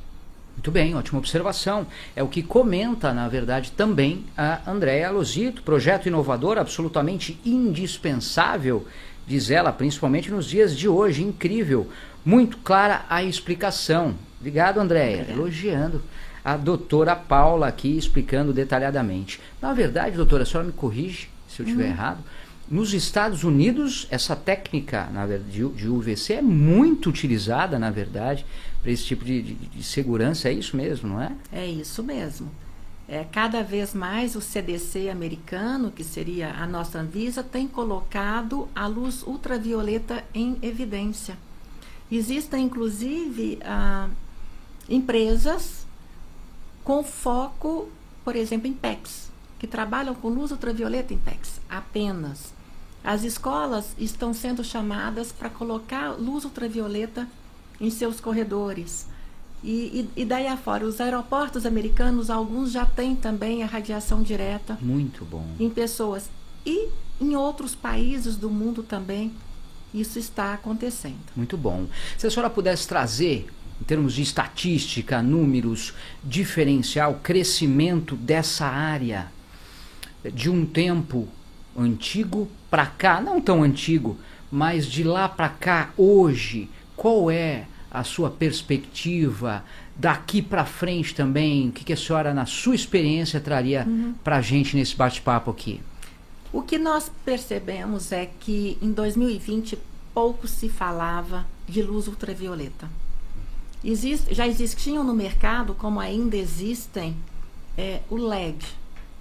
[0.55, 1.85] Muito bem, ótima observação.
[2.15, 5.61] É o que comenta, na verdade, também a Andréa Lozito.
[5.61, 8.87] Projeto inovador absolutamente indispensável,
[9.27, 11.23] diz ela, principalmente nos dias de hoje.
[11.23, 11.89] Incrível.
[12.23, 14.15] Muito clara a explicação.
[14.39, 15.25] Obrigado, Andréia.
[15.29, 16.01] Elogiando
[16.43, 19.41] a doutora Paula aqui explicando detalhadamente.
[19.61, 21.91] Na verdade, doutora, a senhora me corrige se eu estiver uhum.
[21.91, 22.23] errado.
[22.69, 28.43] Nos Estados Unidos, essa técnica na verdade, de UVC é muito utilizada, na verdade,
[28.81, 30.49] para esse tipo de, de, de, segurança.
[30.49, 31.31] É isso mesmo, não é?
[31.51, 32.49] É isso mesmo.
[33.07, 38.87] É, cada vez mais o CDC americano, que seria a nossa Anvisa, tem colocado a
[38.87, 41.37] luz ultravioleta em evidência.
[42.11, 44.09] Existem, inclusive, ah,
[44.89, 45.85] empresas
[46.83, 47.89] com foco,
[48.23, 49.31] por exemplo, em PECs,
[49.65, 52.53] que trabalham com luz ultravioleta em PECs, apenas.
[53.03, 57.27] As escolas estão sendo chamadas para colocar luz ultravioleta
[57.81, 59.07] em seus corredores.
[59.63, 64.77] E, e, e, daí afora, os aeroportos americanos, alguns já têm também a radiação direta.
[64.79, 65.47] Muito bom.
[65.59, 66.29] Em pessoas.
[66.63, 69.33] E em outros países do mundo também,
[69.91, 71.17] isso está acontecendo.
[71.35, 71.87] Muito bom.
[72.19, 73.47] Se a senhora pudesse trazer
[73.81, 79.33] em termos de estatística, números, diferencial, crescimento dessa área
[80.31, 81.27] de um tempo
[81.77, 84.17] antigo para cá, não tão antigo,
[84.51, 89.63] mas de lá para cá, hoje, qual é a sua perspectiva
[89.95, 91.69] daqui para frente também?
[91.69, 94.13] O que, que, a senhora, na sua experiência, traria uhum.
[94.23, 95.81] para a gente nesse bate-papo aqui?
[96.51, 99.77] O que nós percebemos é que em 2020
[100.13, 102.89] pouco se falava de luz ultravioleta.
[103.83, 107.15] Existe, já existiam no mercado, como ainda existem,
[107.77, 108.65] é, o LED,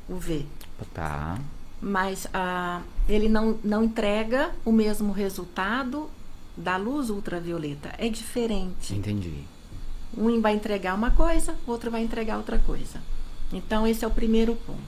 [0.08, 0.46] o V.
[0.92, 1.38] Tá.
[1.80, 6.08] Mas ah, ele não, não entrega o mesmo resultado
[6.56, 7.92] da luz ultravioleta.
[7.98, 8.94] É diferente.
[8.94, 9.44] Entendi.
[10.16, 13.00] Um vai entregar uma coisa, o outro vai entregar outra coisa.
[13.52, 14.78] Então, esse é o primeiro ponto.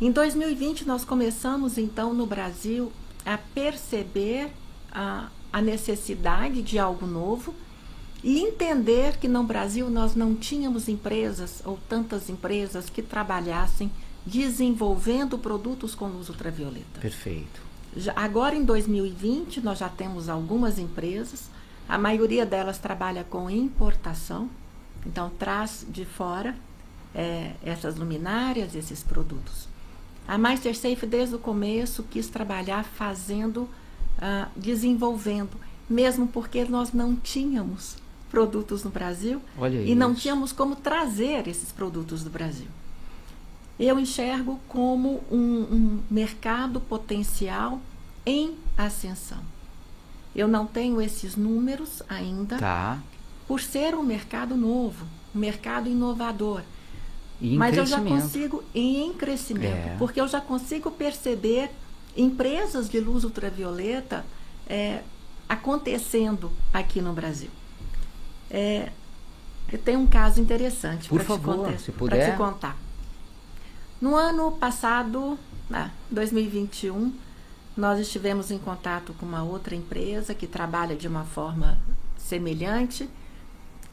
[0.00, 2.92] Em 2020, nós começamos, então, no Brasil,
[3.24, 4.50] a perceber
[4.90, 7.54] a, a necessidade de algo novo
[8.22, 13.90] e entender que no Brasil nós não tínhamos empresas ou tantas empresas que trabalhassem
[14.24, 17.00] desenvolvendo produtos com luz ultravioleta.
[17.00, 17.60] Perfeito.
[17.96, 21.50] Já, agora em 2020 nós já temos algumas empresas,
[21.88, 24.48] a maioria delas trabalha com importação,
[25.04, 26.54] então traz de fora
[27.14, 29.68] é, essas luminárias, esses produtos.
[30.26, 35.50] A MasterSafe desde o começo quis trabalhar fazendo, uh, desenvolvendo,
[35.90, 37.96] mesmo porque nós não tínhamos
[38.30, 39.94] produtos no Brasil Olha e isso.
[39.96, 42.68] não tínhamos como trazer esses produtos do Brasil.
[43.78, 47.80] Eu enxergo como um, um mercado potencial
[48.24, 49.40] em ascensão.
[50.34, 52.98] Eu não tenho esses números ainda, tá.
[53.46, 56.62] por ser um mercado novo, um mercado inovador.
[57.40, 59.96] Mas eu já consigo em crescimento, é.
[59.98, 61.70] porque eu já consigo perceber
[62.16, 64.24] empresas de luz ultravioleta
[64.66, 65.02] é,
[65.48, 67.50] acontecendo aqui no Brasil.
[68.48, 68.90] É,
[69.72, 72.76] eu tenho um caso interessante para te, contar, te contar.
[74.02, 75.38] No ano passado,
[75.72, 77.12] ah, 2021,
[77.76, 81.78] nós estivemos em contato com uma outra empresa que trabalha de uma forma
[82.18, 83.08] semelhante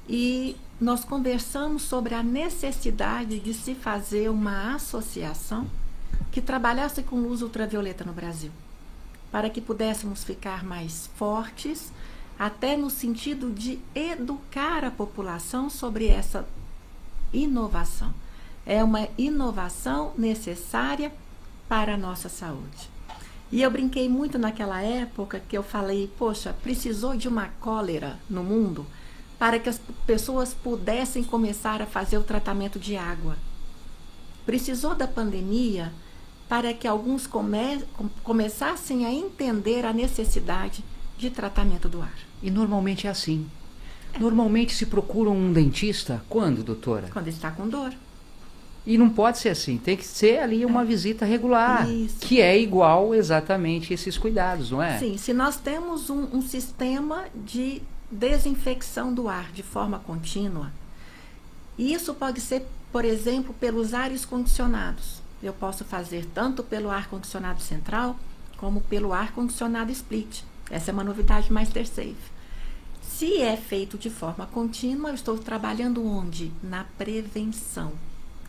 [0.07, 5.67] e nós conversamos sobre a necessidade de se fazer uma associação
[6.31, 8.51] que trabalhasse com luz ultravioleta no Brasil,
[9.31, 11.93] para que pudéssemos ficar mais fortes,
[12.39, 16.47] até no sentido de educar a população sobre essa
[17.31, 18.11] inovação.
[18.69, 21.11] É uma inovação necessária
[21.67, 22.87] para a nossa saúde.
[23.51, 28.43] E eu brinquei muito naquela época que eu falei, poxa, precisou de uma cólera no
[28.43, 28.85] mundo
[29.39, 33.37] para que as pessoas pudessem começar a fazer o tratamento de água.
[34.45, 35.91] Precisou da pandemia
[36.47, 37.83] para que alguns come
[38.23, 40.85] começassem a entender a necessidade
[41.17, 42.19] de tratamento do ar.
[42.43, 43.49] E normalmente é assim.
[44.19, 47.09] Normalmente se procura um dentista quando, doutora?
[47.11, 47.95] Quando está com dor.
[48.85, 50.85] E não pode ser assim, tem que ser ali uma é.
[50.85, 52.17] visita regular, Isso.
[52.19, 54.97] que é igual exatamente esses cuidados, não é?
[54.97, 60.71] Sim, se nós temos um, um sistema de desinfecção do ar de forma contínua,
[61.77, 65.21] isso pode ser, por exemplo, pelos ares condicionados.
[65.41, 68.17] Eu posso fazer tanto pelo ar condicionado central
[68.57, 70.41] como pelo ar condicionado split.
[70.69, 72.15] Essa é uma novidade Master Safe.
[73.01, 76.51] Se é feito de forma contínua, eu estou trabalhando onde?
[76.61, 77.93] Na prevenção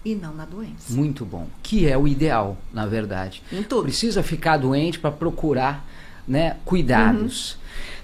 [0.04, 0.92] e não na doença.
[0.92, 1.46] Muito bom.
[1.62, 3.42] Que é o ideal, na verdade.
[3.52, 3.82] Em tudo.
[3.82, 5.86] Precisa ficar doente para procurar
[6.26, 7.52] né, cuidados.
[7.52, 7.58] Uhum.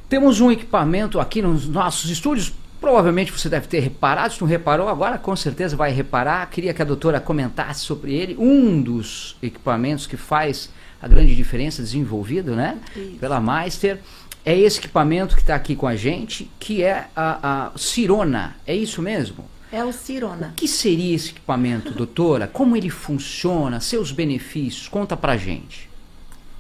[0.09, 2.53] Temos um equipamento aqui nos nossos estúdios.
[2.81, 6.49] Provavelmente você deve ter reparado, se não reparou, agora com certeza vai reparar.
[6.51, 8.37] Queria que a doutora comentasse sobre ele.
[8.39, 13.17] Um dos equipamentos que faz a grande diferença desenvolvido né, Isso.
[13.19, 14.01] pela Meister
[14.45, 18.55] é esse equipamento que está aqui com a gente, que é a, a Cirona.
[18.65, 19.45] É isso mesmo?
[19.71, 20.49] É o Cirona.
[20.49, 22.47] O que seria esse equipamento, doutora?
[22.47, 23.81] Como ele funciona?
[23.81, 24.89] Seus benefícios?
[24.89, 25.89] Conta pra gente.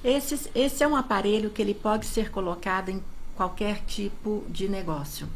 [0.02, 3.02] Esse, esse é um aparelho que ele pode ser colocado em
[3.34, 5.28] qualquer tipo de negócio.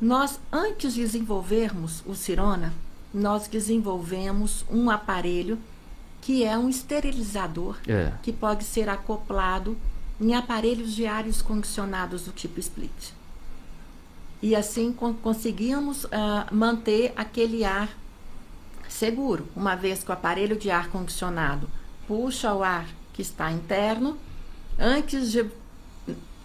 [0.00, 2.72] Nós, antes de desenvolvermos o Cirona,
[3.12, 5.58] nós desenvolvemos um aparelho
[6.20, 8.12] que é um esterilizador é.
[8.22, 9.76] que pode ser acoplado
[10.20, 13.12] em aparelhos de ares condicionados do tipo split.
[14.44, 16.10] E assim con conseguimos uh,
[16.52, 17.88] manter aquele ar
[18.86, 21.66] seguro, uma vez que o aparelho de ar condicionado
[22.06, 24.18] puxa o ar que está interno,
[24.78, 25.50] antes de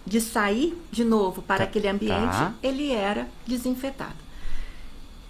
[0.06, 2.54] de sair de novo para tá, aquele ambiente, tá.
[2.62, 4.16] ele era desinfetado.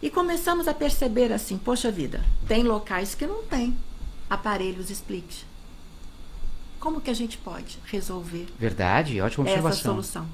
[0.00, 3.76] E começamos a perceber assim, poxa vida, tem locais que não tem
[4.30, 5.42] aparelhos split.
[6.78, 8.46] Como que a gente pode resolver?
[8.56, 9.70] Verdade, ótima observação.
[9.72, 10.26] Essa solução.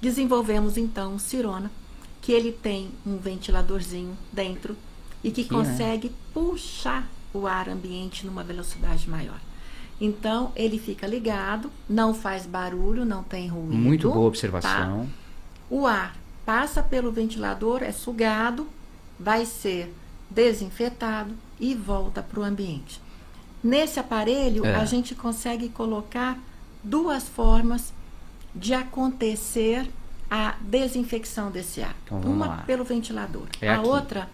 [0.00, 1.70] Desenvolvemos então o Cirona,
[2.20, 4.76] que ele tem um ventiladorzinho dentro
[5.22, 6.14] e que Sim, consegue né?
[6.32, 9.40] puxar o ar ambiente numa velocidade maior.
[10.00, 13.76] Então, ele fica ligado, não faz barulho, não tem ruído.
[13.76, 15.06] Muito boa observação.
[15.06, 15.06] Tá?
[15.70, 18.66] O ar passa pelo ventilador, é sugado,
[19.18, 19.94] vai ser
[20.28, 23.00] desinfetado e volta para o ambiente.
[23.62, 24.74] Nesse aparelho, é.
[24.74, 26.38] a gente consegue colocar
[26.82, 27.93] duas formas
[28.54, 29.90] de acontecer
[30.30, 31.94] a desinfecção desse ar.
[32.06, 32.56] Então, Uma lá.
[32.58, 33.86] pelo ventilador, é a aqui.
[33.88, 34.30] outra.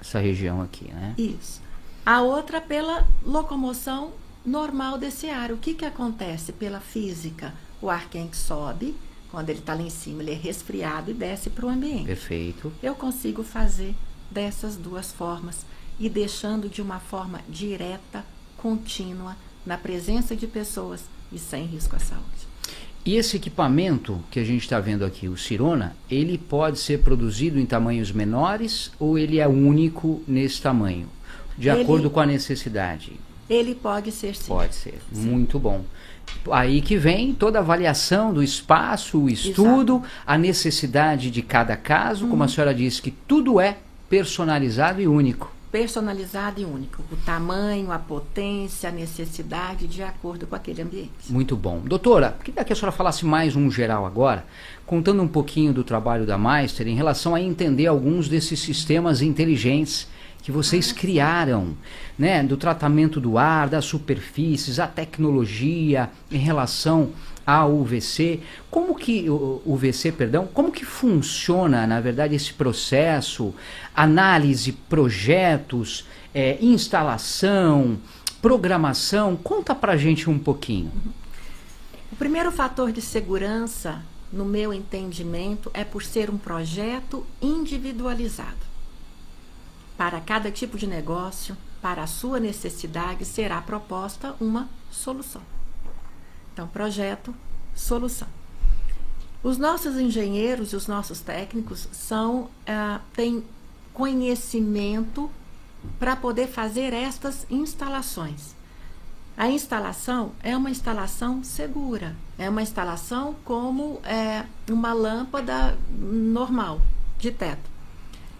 [0.00, 1.14] Essa região aqui, né?
[1.16, 1.60] Isso.
[2.04, 4.12] A outra pela locomoção
[4.44, 5.52] normal desse ar.
[5.52, 7.54] O que, que acontece pela física?
[7.80, 8.96] O ar quente sobe,
[9.30, 12.06] quando ele está lá em cima, ele é resfriado e desce para o ambiente.
[12.06, 12.72] Perfeito.
[12.82, 13.94] Eu consigo fazer
[14.30, 15.64] dessas duas formas
[15.98, 18.24] e deixando de uma forma direta,
[18.56, 22.51] contínua, na presença de pessoas e sem risco à saúde.
[23.04, 27.58] E esse equipamento que a gente está vendo aqui, o Cirona, ele pode ser produzido
[27.58, 31.08] em tamanhos menores ou ele é único nesse tamanho,
[31.58, 33.12] de ele, acordo com a necessidade?
[33.50, 34.46] Ele pode ser sim.
[34.46, 35.00] Pode ser.
[35.12, 35.20] Sim.
[35.20, 35.84] Muito bom.
[36.50, 40.10] Aí que vem toda a avaliação do espaço, o estudo, Exato.
[40.24, 42.30] a necessidade de cada caso, uhum.
[42.30, 42.52] como a uhum.
[42.52, 45.52] senhora disse, que tudo é personalizado e único.
[45.72, 47.02] Personalizado e único.
[47.10, 51.10] O tamanho, a potência, a necessidade, de acordo com aquele ambiente.
[51.30, 51.80] Muito bom.
[51.80, 54.44] Doutora, queria que a senhora falasse mais um geral agora,
[54.84, 60.06] contando um pouquinho do trabalho da Meister em relação a entender alguns desses sistemas inteligentes
[60.42, 61.74] que vocês criaram,
[62.18, 67.10] né, do tratamento do ar, das superfícies, a tecnologia em relação
[67.46, 68.40] ao UVC,
[68.70, 73.54] como que o UVC, perdão, como que funciona, na verdade, esse processo,
[73.94, 77.98] análise, projetos, é, instalação,
[78.40, 80.92] programação, conta pra gente um pouquinho.
[82.10, 88.72] O primeiro fator de segurança, no meu entendimento, é por ser um projeto individualizado
[89.96, 95.42] para cada tipo de negócio, para a sua necessidade, será proposta uma solução.
[96.52, 97.34] Então, projeto,
[97.74, 98.28] solução.
[99.42, 103.42] Os nossos engenheiros e os nossos técnicos são ah, têm
[103.92, 105.30] conhecimento
[105.98, 108.54] para poder fazer estas instalações.
[109.36, 116.80] A instalação é uma instalação segura, é uma instalação como é, uma lâmpada normal
[117.18, 117.70] de teto.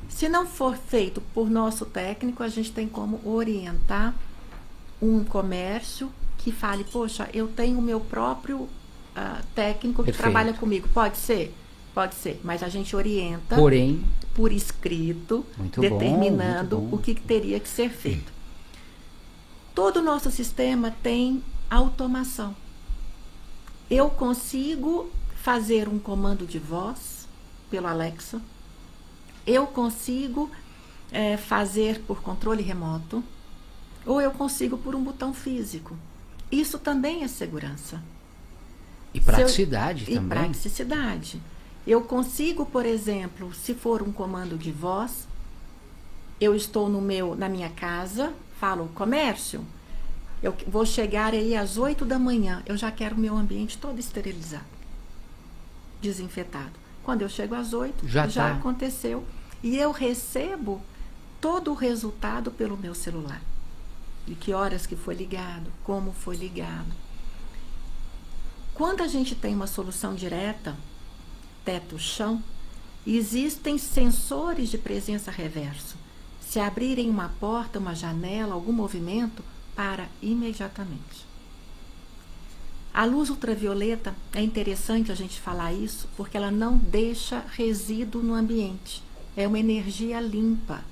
[0.09, 4.15] Se não for feito por nosso técnico, a gente tem como orientar
[5.01, 6.13] um comércio
[6.43, 8.69] que fale, poxa, eu tenho o meu próprio uh,
[9.55, 10.19] técnico que Perfeito.
[10.19, 10.89] trabalha comigo.
[10.89, 11.55] Pode ser?
[11.95, 14.03] Pode ser, mas a gente orienta Porém,
[14.35, 16.97] por escrito, Muito bom, determinando muito bom.
[16.97, 18.33] o que teria que ser feito.
[19.75, 22.57] Todo o nosso sistema tem automação.
[23.91, 27.29] Eu consigo fazer um comando de voz
[27.71, 28.41] pelo Alexa.
[29.47, 30.51] Eu consigo
[31.11, 33.23] eh, fazer por controle remoto.
[34.07, 35.97] Ou eu consigo por um botão físico.
[36.53, 38.03] Isso também é segurança
[39.15, 40.39] e praticidade e também.
[40.39, 41.41] praticidade.
[41.87, 45.27] Eu consigo, por exemplo, se for um comando de voz,
[46.41, 49.65] eu estou no meu, na minha casa, falo comércio,
[50.43, 53.99] eu vou chegar aí às 8 da manhã, eu já quero o meu ambiente todo
[53.99, 54.65] esterilizado,
[56.01, 56.73] desinfetado.
[57.03, 58.57] Quando eu chego às 8, Já já, tá.
[58.57, 59.25] aconteceu.
[59.63, 60.81] E eu recebo
[61.41, 63.41] todo o resultado pelo meu celular.
[64.27, 66.93] De que horas que foi ligado, como foi ligado.
[68.75, 70.77] Quando a gente tem uma solução direta,
[71.65, 72.43] teto-chão,
[73.07, 75.97] existem sensores de presença reverso.
[76.41, 79.43] Se abrirem uma porta, uma janela, algum movimento,
[79.75, 81.33] para imediatamente.
[82.95, 88.35] A luz ultravioleta é interessante a gente falar isso porque ela não deixa resíduo no
[88.35, 89.03] ambiente.
[89.35, 90.85] É uma energia limpa,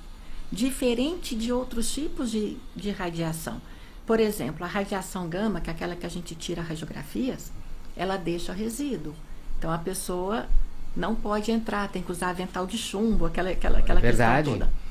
[0.51, 3.61] diferente de outros tipos de, de radiação.
[4.05, 7.51] Por exemplo, a radiação gama, que é aquela que a gente tira radiografias,
[7.95, 9.13] ela deixa resíduo.
[9.57, 10.47] Então a pessoa
[10.95, 14.49] não pode entrar, tem que usar avental de chumbo, aquela, aquela, aquela Verdade.
[14.49, 14.81] questão toda.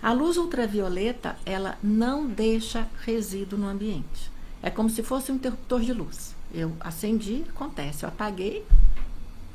[0.00, 4.30] A luz ultravioleta, ela não deixa resíduo no ambiente.
[4.62, 6.34] É como se fosse um interruptor de luz.
[6.52, 8.04] Eu acendi, acontece.
[8.04, 8.64] Eu apaguei,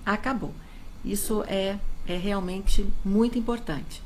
[0.05, 0.53] acabou.
[1.05, 1.77] Isso é,
[2.07, 4.01] é realmente muito importante.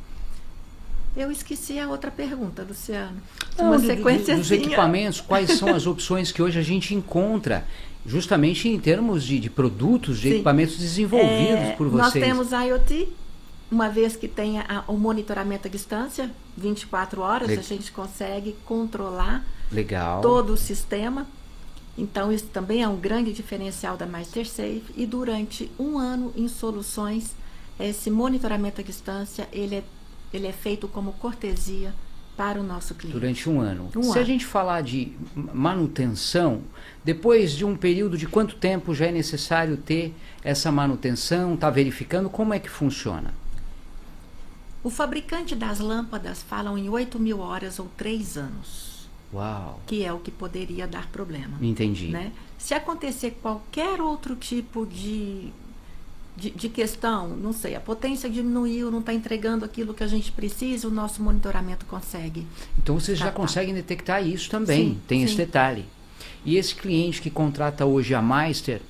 [1.16, 3.22] Eu esqueci a outra pergunta, Luciano.
[3.58, 6.96] Não, Uma do- do- sequência dos equipamentos, quais são as opções que hoje a gente
[6.96, 7.66] encontra,
[8.06, 10.34] justamente em termos de, de produtos, de Sim.
[10.36, 11.30] equipamentos desenvolvidos
[11.70, 12.26] É, por Nós vocês?
[12.26, 13.10] temos IoT,
[13.72, 18.56] uma vez que tenha a- o monitoramento à distância, 24 horas, Le- a gente consegue
[18.66, 20.22] controlar Legal.
[20.22, 21.28] todo o sistema.
[21.96, 24.84] Então, isso também é um grande diferencial da MasterSafe.
[24.98, 27.36] E durante um ano em soluções,
[27.80, 29.84] esse monitoramento à distância, ele é,
[30.34, 31.94] ele é feito como cortesia
[32.36, 33.20] para o nosso cliente.
[33.20, 33.90] Durante um ano.
[33.96, 34.26] Um Se a ano.
[34.26, 36.62] gente falar de manutenção,
[37.04, 40.14] depois de um período de quanto tempo já é necessário ter
[40.44, 41.54] essa manutenção?
[41.54, 43.34] Está verificando como é que funciona?
[44.84, 50.12] O fabricante das lâmpadas falam em 8 mil horas ou 3 anos, Uau, que é
[50.12, 51.58] o que poderia dar problema.
[51.62, 52.08] entendi.
[52.08, 52.32] né?
[52.58, 55.52] Se acontecer qualquer outro tipo de,
[56.36, 60.32] de, de questão, não sei, a potência diminuiu, não está entregando aquilo que a gente
[60.32, 62.48] precisa, o nosso monitoramento consegue.
[62.78, 63.38] Então vocês já Tá, tá.
[63.38, 65.38] conseguem detectar isso também, Sim, tem esse sim.
[65.38, 65.86] detalhe.
[66.46, 68.82] E esse cliente que contrata hoje a Meister,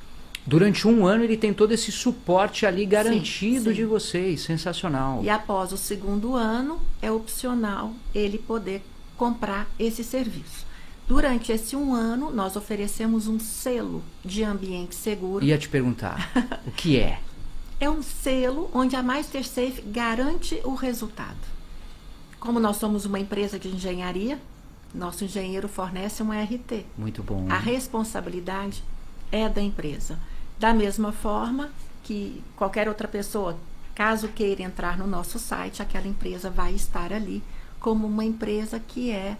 [0.45, 3.73] durante um ano ele tem todo esse suporte ali garantido sim.
[3.75, 5.21] de vocês, sensacional.
[5.23, 8.81] E após o segundo ano, é opcional ele poder
[9.17, 10.65] comprar esse serviço.
[11.07, 15.43] Durante esse um ano, nós oferecemos um selo de ambiente seguro.
[15.45, 16.31] Ia te perguntar,
[16.65, 17.19] o que é?
[17.79, 21.37] É um selo onde a MasterSafe garante o resultado.
[22.39, 24.39] Como nós somos uma empresa de engenharia,
[24.93, 26.85] nosso engenheiro fornece um RT.
[26.97, 27.47] Muito bom.
[27.49, 28.83] A responsabilidade
[29.31, 30.19] é da empresa.
[30.59, 31.71] Da mesma forma
[32.03, 33.57] que qualquer outra pessoa,
[33.95, 37.41] caso queira entrar no nosso site, aquela empresa vai estar ali
[37.79, 39.37] como uma empresa que é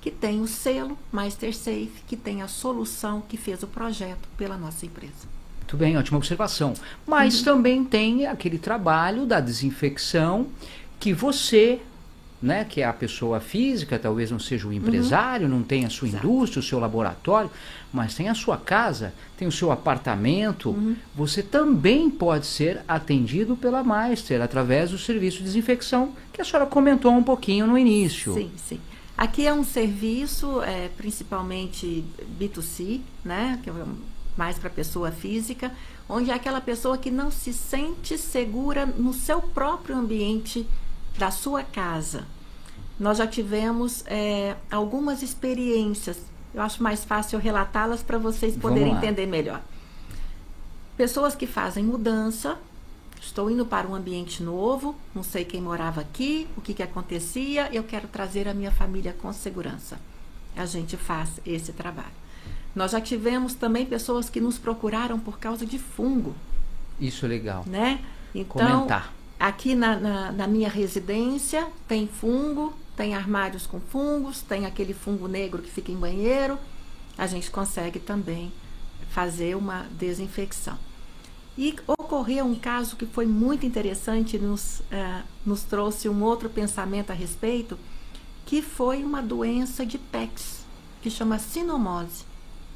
[0.00, 4.84] que tem o selo MasterSafe, que tem a solução que fez o projeto pela nossa
[4.84, 5.33] empresa.
[5.64, 6.74] Muito bem, ótima observação.
[7.06, 7.44] Mas Uhum.
[7.44, 10.48] também tem aquele trabalho da desinfecção
[11.00, 11.80] que você,
[12.40, 16.06] né, que é a pessoa física, talvez não seja o empresário, não tem a sua
[16.06, 16.10] Uhum.
[16.12, 16.26] Exato.
[16.26, 17.50] indústria, o seu laboratório,
[17.90, 20.96] mas tem a sua casa, tem o seu apartamento, Uhum.
[21.14, 26.66] você também pode ser atendido pela Meister através do serviço de desinfecção que a senhora
[26.66, 28.34] comentou um pouquinho no início.
[28.34, 28.80] Sim, sim.
[29.16, 32.04] Aqui é um serviço é, principalmente
[32.38, 33.58] B2C, né?
[33.62, 33.72] Que é
[34.36, 35.72] mais para pessoa física,
[36.08, 40.66] onde é aquela pessoa que não se sente segura no seu próprio ambiente
[41.18, 42.26] da sua casa.
[42.98, 46.16] nós já tivemos é, algumas experiências.
[46.52, 49.60] Eu acho mais fácil relatá-las para vocês poderem entender melhor.
[50.96, 52.56] Pessoas que fazem mudança,
[53.20, 57.68] estou indo para um ambiente novo, não sei quem morava aqui, o que, que acontecia,
[57.72, 59.98] eu quero trazer a minha família com segurança.
[60.56, 62.23] A gente faz esse trabalho.
[62.74, 66.34] Nós já tivemos também pessoas que nos procuraram por causa de fungo.
[67.00, 67.64] Isso é legal.
[67.66, 68.00] Né?
[68.34, 69.12] Então, Comentar.
[69.38, 75.28] aqui na, na, na minha residência tem fungo, tem armários com fungos, tem aquele fungo
[75.28, 76.58] negro que fica em banheiro.
[77.16, 78.52] A gente consegue também
[79.10, 80.76] fazer uma desinfecção.
[81.56, 87.10] E ocorreu um caso que foi muito interessante, nos, uh, nos trouxe um outro pensamento
[87.10, 87.78] a respeito,
[88.44, 90.64] que foi uma doença de PEX,
[91.00, 92.24] que chama sinomose.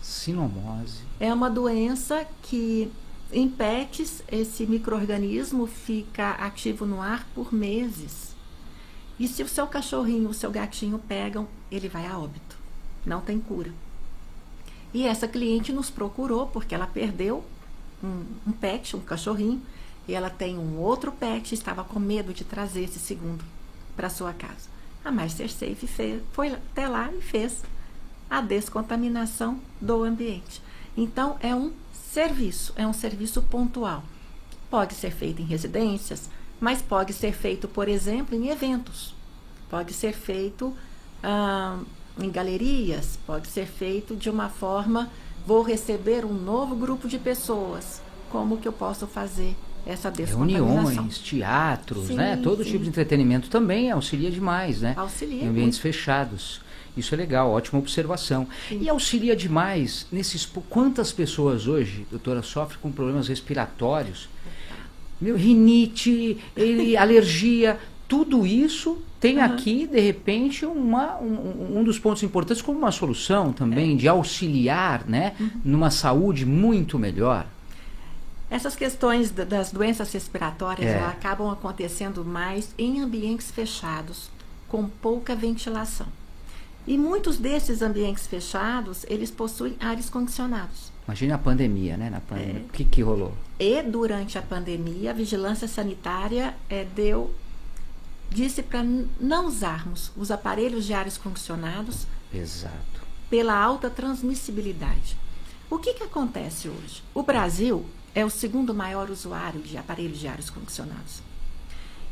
[0.00, 1.02] Sinomose.
[1.18, 2.90] É uma doença que
[3.32, 8.34] em PETs esse microorganismo fica ativo no ar por meses.
[9.18, 12.56] E se o seu cachorrinho, o seu gatinho pegam, ele vai a óbito.
[13.04, 13.72] Não tem cura.
[14.94, 17.44] E essa cliente nos procurou porque ela perdeu
[18.02, 19.60] um, um pet, um cachorrinho,
[20.06, 23.44] e ela tem um outro pet, estava com medo de trazer esse segundo
[23.94, 24.70] para sua casa.
[25.04, 27.62] A Master Safe fez, foi até lá e fez
[28.30, 30.62] a descontaminação do ambiente.
[30.96, 34.02] Então, é um serviço, é um serviço pontual.
[34.70, 36.28] Pode ser feito em residências,
[36.60, 39.14] mas pode ser feito, por exemplo, em eventos.
[39.70, 40.74] Pode ser feito
[41.22, 41.78] ah,
[42.18, 45.10] em galerias, pode ser feito de uma forma,
[45.46, 49.54] vou receber um novo grupo de pessoas, como que eu posso fazer
[49.86, 50.84] essa descontaminação?
[50.84, 52.36] Reuniões, teatros, sim, né?
[52.42, 52.72] Todo sim.
[52.72, 54.94] tipo de entretenimento também auxilia demais, né?
[54.96, 55.44] Auxilia.
[55.44, 56.60] Em ambientes fechados.
[56.98, 58.46] Isso é legal, ótima observação.
[58.68, 58.80] Sim.
[58.82, 60.46] E auxilia demais nesses.
[60.68, 64.28] Quantas pessoas hoje, doutora, sofrem com problemas respiratórios?
[65.20, 66.38] Meu, rinite,
[66.98, 67.78] alergia,
[68.08, 69.44] tudo isso tem uhum.
[69.44, 73.96] aqui, de repente, uma, um, um, dos pontos importantes como uma solução também é.
[73.96, 75.50] de auxiliar né, uhum.
[75.64, 77.46] numa saúde muito melhor.
[78.50, 81.04] Essas questões das doenças respiratórias é.
[81.04, 84.30] acabam acontecendo mais em ambientes fechados,
[84.68, 86.06] com pouca ventilação.
[86.88, 90.90] E muitos desses ambientes fechados, eles possuem ares condicionados.
[91.06, 92.08] Imagina a pandemia, né?
[92.08, 92.60] Na pandemia.
[92.60, 92.64] É.
[92.64, 93.34] O que, que rolou?
[93.58, 97.34] E durante a pandemia, a vigilância sanitária é, deu
[98.30, 98.82] disse para
[99.20, 102.06] não usarmos os aparelhos de ares condicionados.
[102.32, 103.02] Exato.
[103.28, 105.14] Pela alta transmissibilidade.
[105.68, 107.02] O que, que acontece hoje?
[107.12, 107.84] O Brasil
[108.14, 111.20] é o segundo maior usuário de aparelhos de ares condicionados.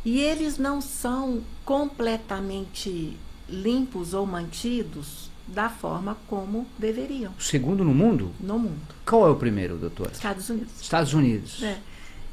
[0.05, 3.17] E eles não são completamente
[3.49, 7.33] limpos ou mantidos da forma como deveriam.
[7.39, 8.33] O segundo no mundo?
[8.41, 8.95] No mundo.
[9.05, 10.11] Qual é o primeiro, doutor?
[10.13, 10.81] Estados Unidos.
[10.81, 11.63] Estados Unidos.
[11.63, 11.79] É.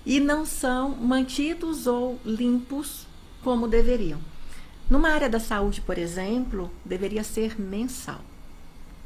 [0.06, 3.06] E não são mantidos ou limpos
[3.44, 4.20] como deveriam.
[4.90, 8.22] Numa área da saúde, por exemplo, deveria ser mensal.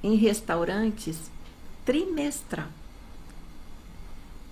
[0.01, 1.31] Em restaurantes,
[1.85, 2.67] trimestral.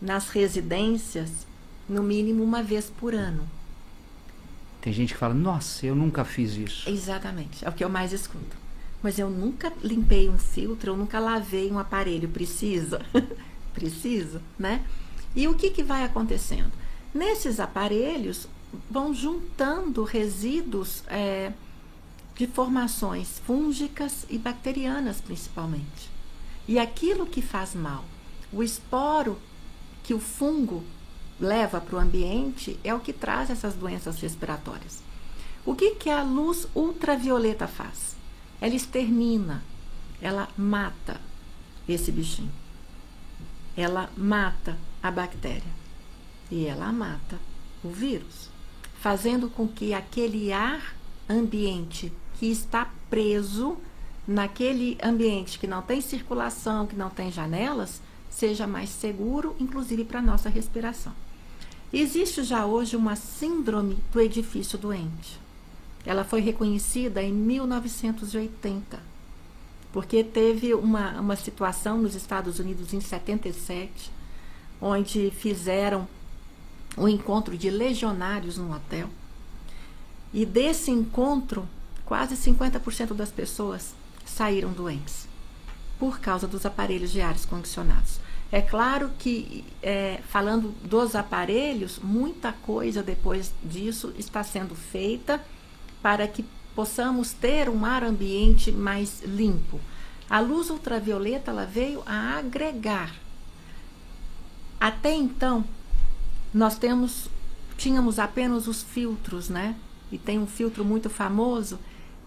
[0.01, 1.47] Nas residências,
[1.88, 3.47] no mínimo uma vez por ano.
[4.86, 6.88] Tem gente que fala, nossa, eu nunca fiz isso.
[6.88, 8.55] Exatamente, é o que eu mais escuto.
[9.01, 12.29] Mas eu nunca limpei um filtro, eu nunca lavei um aparelho.
[12.29, 13.01] Precisa?
[13.73, 14.86] Precisa, né?
[15.36, 16.71] E o que, que vai acontecendo?
[17.11, 18.47] Nesses aparelhos
[18.88, 21.51] vão juntando resíduos é,
[22.36, 26.11] de formações fúngicas e bacterianas, principalmente.
[26.67, 28.05] E aquilo que faz mal,
[28.53, 29.39] o esporo
[30.03, 30.83] que o fungo
[31.39, 35.01] leva para o ambiente é o que traz essas doenças respiratórias.
[35.65, 38.15] O que, que a luz ultravioleta faz?
[38.61, 39.63] Ela extermina,
[40.21, 41.19] ela mata
[41.88, 42.51] esse bichinho.
[43.75, 45.71] Ela mata a bactéria
[46.49, 47.39] e ela mata
[47.83, 48.49] o vírus,
[48.99, 50.95] fazendo com que aquele ar
[51.27, 53.77] ambiente que está preso
[54.27, 60.19] naquele ambiente que não tem circulação, que não tem janelas, seja mais seguro, inclusive para
[60.19, 61.13] a nossa respiração.
[61.97, 65.39] Existe já hoje uma síndrome do edifício doente.
[66.05, 68.99] Ela foi reconhecida em 1980,
[69.93, 74.11] porque teve uma, uma situação nos Estados Unidos em 77,
[74.81, 76.05] onde fizeram
[76.97, 79.09] um encontro de legionários num hotel.
[80.33, 81.65] E desse encontro,
[82.05, 85.29] quase 50% das pessoas saíram doentes
[85.97, 88.19] por causa dos aparelhos de ares condicionados.
[88.56, 95.43] É claro que, é, falando dos aparelhos, muita coisa depois disso está sendo feita
[96.01, 99.78] para que possamos ter um ar ambiente mais limpo.
[100.30, 103.14] A luz ultravioleta ela veio a agregar.
[104.80, 105.66] Até então,
[106.53, 107.28] nós temos,
[107.76, 109.76] tínhamos apenas os filtros, né?
[110.10, 111.78] E tem um filtro muito famoso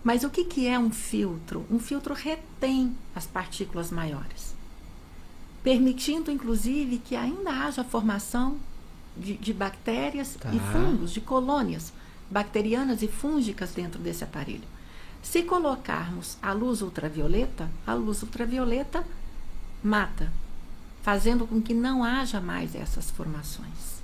[0.05, 1.65] Mas o que, que é um filtro?
[1.71, 4.55] Um filtro retém as partículas maiores,
[5.69, 8.57] permitindo inclusive que ainda haja formação
[9.15, 10.51] de, de bactérias Tá.
[10.51, 11.93] e fungos, de colônias
[12.31, 14.63] bacterianas e fúngicas dentro desse aparelho.
[15.23, 19.05] Se colocarmos a luz ultravioleta, a luz ultravioleta
[19.85, 20.33] mata,
[21.03, 24.01] fazendo com que não haja mais essas formações.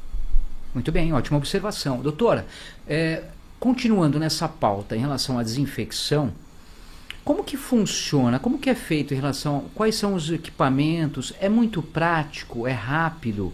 [0.74, 2.02] Muito bem, ótima observação.
[2.02, 2.46] Doutora,
[2.86, 3.24] é,
[3.58, 6.30] continuando nessa pauta em relação à desinfecção,
[7.25, 8.39] como que funciona?
[8.39, 9.64] Como que é feito em relação?
[9.75, 11.33] Quais são os equipamentos?
[11.41, 12.66] É muito prático?
[12.66, 13.53] É rápido?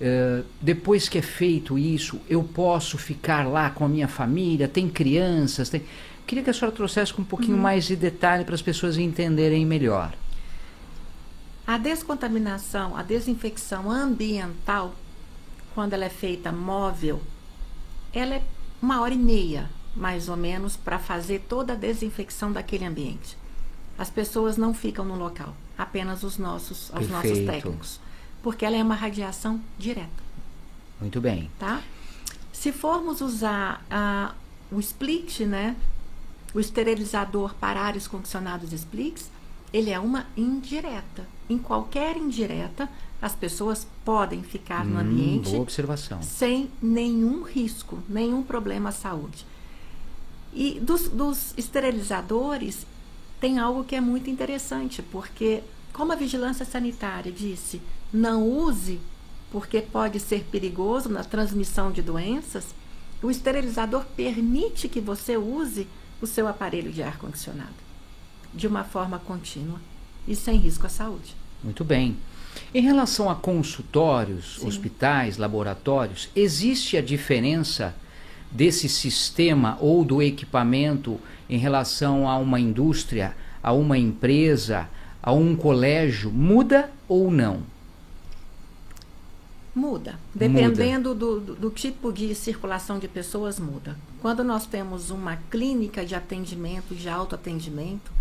[0.00, 4.68] É, depois que é feito isso, eu posso ficar lá com a minha família?
[4.68, 5.68] Tem crianças?
[5.68, 5.82] Tem...
[6.24, 9.66] Queria que a senhora trouxesse com um pouquinho mais de detalhe para as pessoas entenderem
[9.66, 10.14] melhor.
[11.66, 14.94] A descontaminação, a desinfecção ambiental,
[15.74, 17.20] quando ela é feita móvel,
[18.12, 18.42] ela é
[18.80, 23.36] uma hora e meia, mais ou menos, para fazer toda a desinfecção daquele ambiente.
[23.96, 28.00] As pessoas não ficam no local, apenas os nossos, os nossos técnicos,
[28.42, 30.10] porque ela é uma radiação direta,
[31.00, 31.50] Muito bem.
[31.58, 31.80] tá?
[32.52, 34.34] Se formos usar ah,
[34.72, 35.76] o split, né,
[36.52, 39.30] o esterilizador para ares condicionados splits,
[39.72, 41.26] ele é uma indireta.
[41.48, 42.88] Em qualquer indireta,
[43.20, 46.22] as pessoas podem ficar no Hum, ambiente boa observação.
[46.22, 49.44] sem nenhum risco, nenhum problema à saúde.
[50.54, 52.86] E dos, dos esterilizadores,
[53.40, 57.82] tem algo que é muito interessante, porque, como a vigilância sanitária disse,
[58.12, 59.00] não use,
[59.50, 62.74] porque pode ser perigoso na transmissão de doenças,
[63.22, 65.86] o esterilizador permite que você use
[66.20, 67.84] o seu aparelho de ar-condicionado
[68.52, 69.80] de uma forma contínua
[70.28, 71.34] e sem risco à saúde.
[71.62, 72.16] Muito bem.
[72.72, 74.68] Em relação a consultórios, Sim.
[74.68, 77.94] hospitais, laboratórios, existe a diferença
[78.54, 84.88] desse sistema ou do equipamento em relação a uma indústria, a uma empresa,
[85.20, 86.30] a um colégio?
[86.30, 87.62] Muda ou não?
[89.74, 90.20] Muda.
[90.32, 93.98] Dependendo do, do, do tipo de circulação de pessoas, muda.
[94.22, 98.12] Quando nós temos uma clínica de atendimento, de autoatendimento,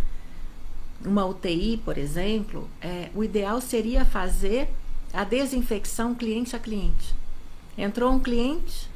[1.06, 4.68] uma UTI, por exemplo, é, o ideal seria fazer
[5.14, 7.14] a desinfecção cliente a cliente.
[7.78, 8.90] Entrou um cliente,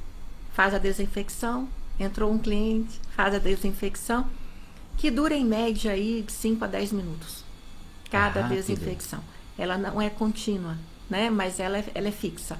[0.57, 4.25] faz a desinfecção, entrou um cliente, faz a desinfecção,
[4.97, 7.43] que dura em média aí 5 a 10 minutos.
[8.09, 8.57] Cada Rápido.
[8.57, 9.19] desinfecção.
[9.55, 10.75] Ela não é contínua,
[11.07, 11.29] né?
[11.29, 12.57] Mas ela é, ela é fixa.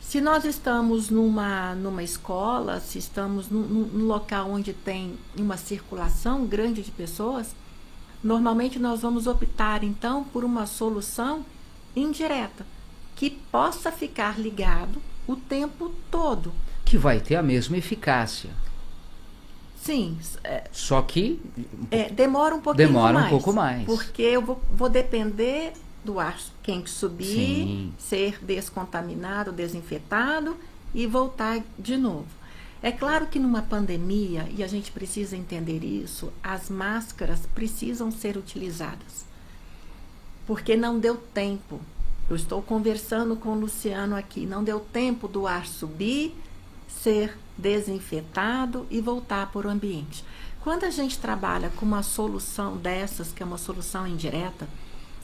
[0.00, 6.46] Se nós estamos numa, numa escola, se estamos num- num local onde tem uma circulação
[6.46, 7.54] grande de pessoas,
[8.24, 11.44] normalmente nós vamos optar então por uma solução
[11.94, 12.64] indireta,
[13.14, 16.50] que possa ficar ligado o tempo todo.
[16.88, 18.50] Que vai ter a mesma eficácia.
[19.80, 21.40] Sim, é, Só que
[21.90, 23.30] é, demora um pouquinho Demora um mais.
[23.30, 23.84] pouco mais.
[23.84, 25.72] Porque eu vou, vou depender
[26.04, 27.92] do ar quente subir, Sim.
[27.98, 30.56] ser descontaminado, desinfetado
[30.94, 32.26] e voltar de novo.
[32.82, 38.36] É claro que numa pandemia, e a gente precisa entender isso, as máscaras precisam ser
[38.36, 39.26] utilizadas.
[40.46, 41.80] Porque não deu tempo.
[42.30, 46.34] Eu estou conversando com o Luciano aqui, não deu tempo do ar subir,
[46.88, 50.24] ser desinfetado e voltar para o ambiente.
[50.60, 54.68] Quando a gente trabalha com uma solução dessas, que é uma solução indireta,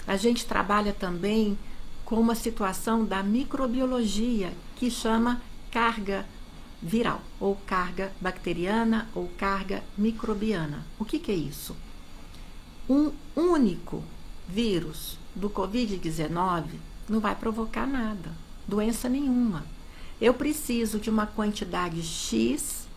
[0.06, 1.58] a gente trabalha também
[2.04, 5.40] com uma situação da microbiologia que chama
[5.70, 6.26] carga
[6.80, 10.84] viral, ou carga bacteriana, ou carga microbiana.
[10.98, 11.74] O que, que é isso?
[12.88, 14.04] Um único
[14.46, 16.64] vírus do Covid-19
[17.08, 18.32] não vai provocar nada,
[18.68, 19.64] doença nenhuma.
[20.24, 22.88] Eu preciso de uma quantidade X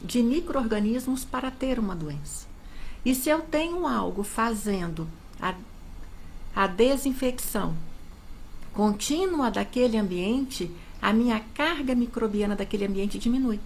[0.00, 2.46] de micro-organismos para ter uma doença.
[3.04, 5.08] E se eu tenho algo fazendo
[5.42, 5.52] a,
[6.54, 7.74] a desinfecção
[8.72, 10.70] contínua daquele ambiente,
[11.02, 13.58] a minha carga microbiana daquele ambiente diminui,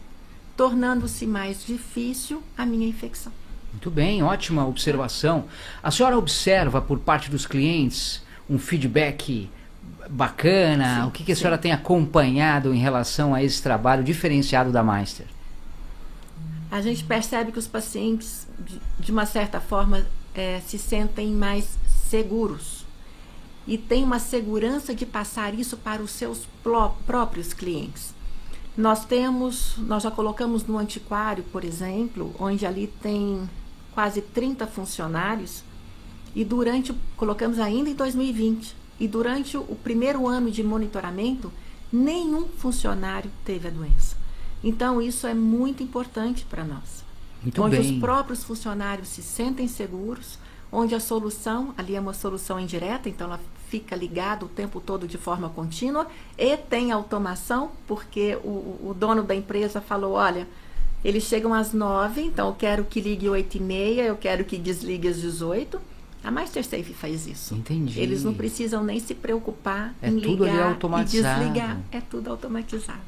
[0.57, 3.35] tornando-se mais difícil a minha infecção.
[3.71, 5.45] Muito bem, ótima observação.
[5.83, 9.51] A senhora observa por parte dos clientes um feedback
[10.11, 11.03] bacana?
[11.03, 11.41] Sim, o que, que a sim.
[11.41, 15.27] senhora tem acompanhado em relação a esse trabalho diferenciado da Meister?
[16.71, 18.47] A gente percebe que os pacientes,
[18.99, 22.85] de, uma certa forma, eh, se sentem mais seguros
[23.67, 26.47] e tem uma segurança de passar isso para os seus
[27.07, 28.15] próprios clientes.
[28.77, 33.49] Nós temos, nós já colocamos no antiquário, por exemplo, onde ali tem
[33.93, 35.63] quase 30 funcionários
[36.35, 41.51] e durante, colocamos ainda em 2020, e durante o, primeiro ano de monitoramento,
[41.91, 44.15] nenhum funcionário teve a doença.
[44.63, 47.03] Então, isso é muito importante para nós.
[47.43, 47.95] Muito onde bem.
[47.95, 50.39] os próprios funcionários se sentem seguros,
[50.71, 55.09] onde a solução, ali é uma solução indireta, então ela fica ligada o tempo todo
[55.09, 60.47] de forma contínua e tem automação, porque o, o dono da empresa falou, olha,
[61.03, 64.59] eles chegam às nove, então eu quero que ligue oito e meia, eu quero que
[64.59, 65.81] desligue às 18.
[66.23, 67.55] A MasterSafe faz isso.
[67.55, 67.99] Entendi.
[67.99, 71.79] Eles não precisam nem se preocupar É em ligar e desligar.
[71.91, 73.01] É tudo automatizado.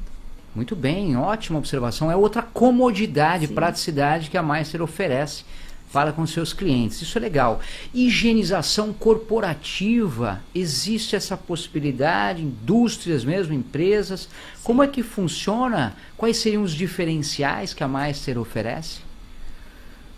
[0.55, 2.11] Muito bem, ótima observação.
[2.11, 3.53] É outra comodidade, Sim.
[3.53, 5.43] praticidade que a Meister oferece
[5.91, 7.01] para com seus clientes.
[7.01, 7.59] Isso é legal.
[7.93, 14.27] Higienização corporativa, existe essa possibilidade, indústrias mesmo, empresas.
[14.63, 15.95] Como é que funciona?
[16.17, 19.01] Quais seriam os diferenciais que a Meister oferece?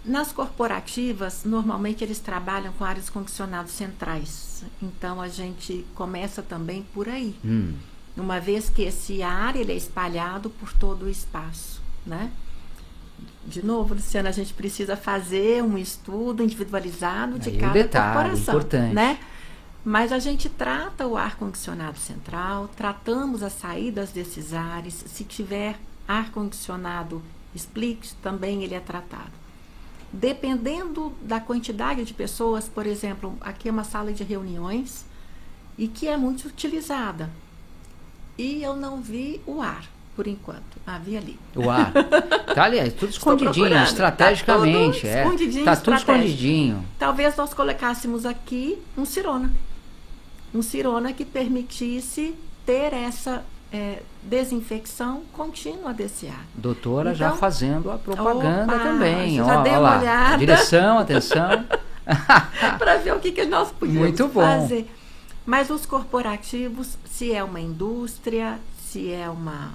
[0.05, 4.63] Nas corporativas, normalmente eles trabalham com áreas condicionados centrais.
[4.81, 7.35] Então a gente começa também por aí.
[7.43, 7.73] Hum,
[8.15, 12.31] Uma vez que esse ar ele é espalhado por todo o espaço, né?
[13.45, 18.13] De novo, Luciana, a gente precisa fazer um estudo individualizado de Aí o cada detalhe,
[18.13, 18.93] corporação, importante.
[18.93, 19.19] né?
[19.83, 24.93] Mas a gente trata o ar condicionado central, tratamos as saídas desses ares.
[25.07, 25.77] Se tiver
[26.07, 27.21] ar condicionado
[27.53, 29.31] split, também ele é tratado.
[30.15, 35.05] Dependendo da quantidade de pessoas, por exemplo, aqui é uma sala de reuniões
[35.77, 37.29] e que é muito utilizada.
[38.37, 39.83] E eu não vi o ar,
[40.15, 40.77] por enquanto.
[40.87, 41.37] Ah, vi ali.
[41.53, 41.91] o ar.
[42.53, 43.83] Tá ali, é tudo escondidinho, procurando.
[43.87, 45.01] estrategicamente.
[45.01, 45.21] Tá tudo é.
[45.23, 46.85] escondidinho, Tá tudo escondidinho.
[46.97, 49.51] Talvez nós colocássemos aqui um cirona.
[50.53, 52.33] Um cirona que permitisse
[52.65, 53.43] ter essa
[53.75, 56.45] é, desinfecção contínua desse ar.
[56.55, 59.35] Doutora já Então- fazendo a propaganda Opa, também.
[59.35, 59.99] você Ó, já ó deu uma lá.
[59.99, 60.37] olhada?
[60.37, 61.65] Direção, atenção.
[62.79, 64.29] para ver o que, que nós podíamos bom.
[64.41, 64.89] fazer.
[65.45, 69.73] Mas os corporativos, se é uma indústria, se é uma.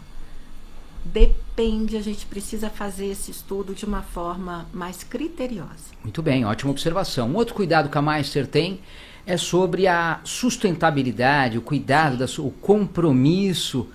[1.05, 5.90] Depende, a gente precisa fazer esse estudo de uma forma mais criteriosa.
[6.03, 7.28] Muito bem, ótima observação.
[7.28, 8.80] Um outro cuidado que a Meister tem
[9.26, 13.88] é sobre a sustentabilidade, o cuidado, o compromisso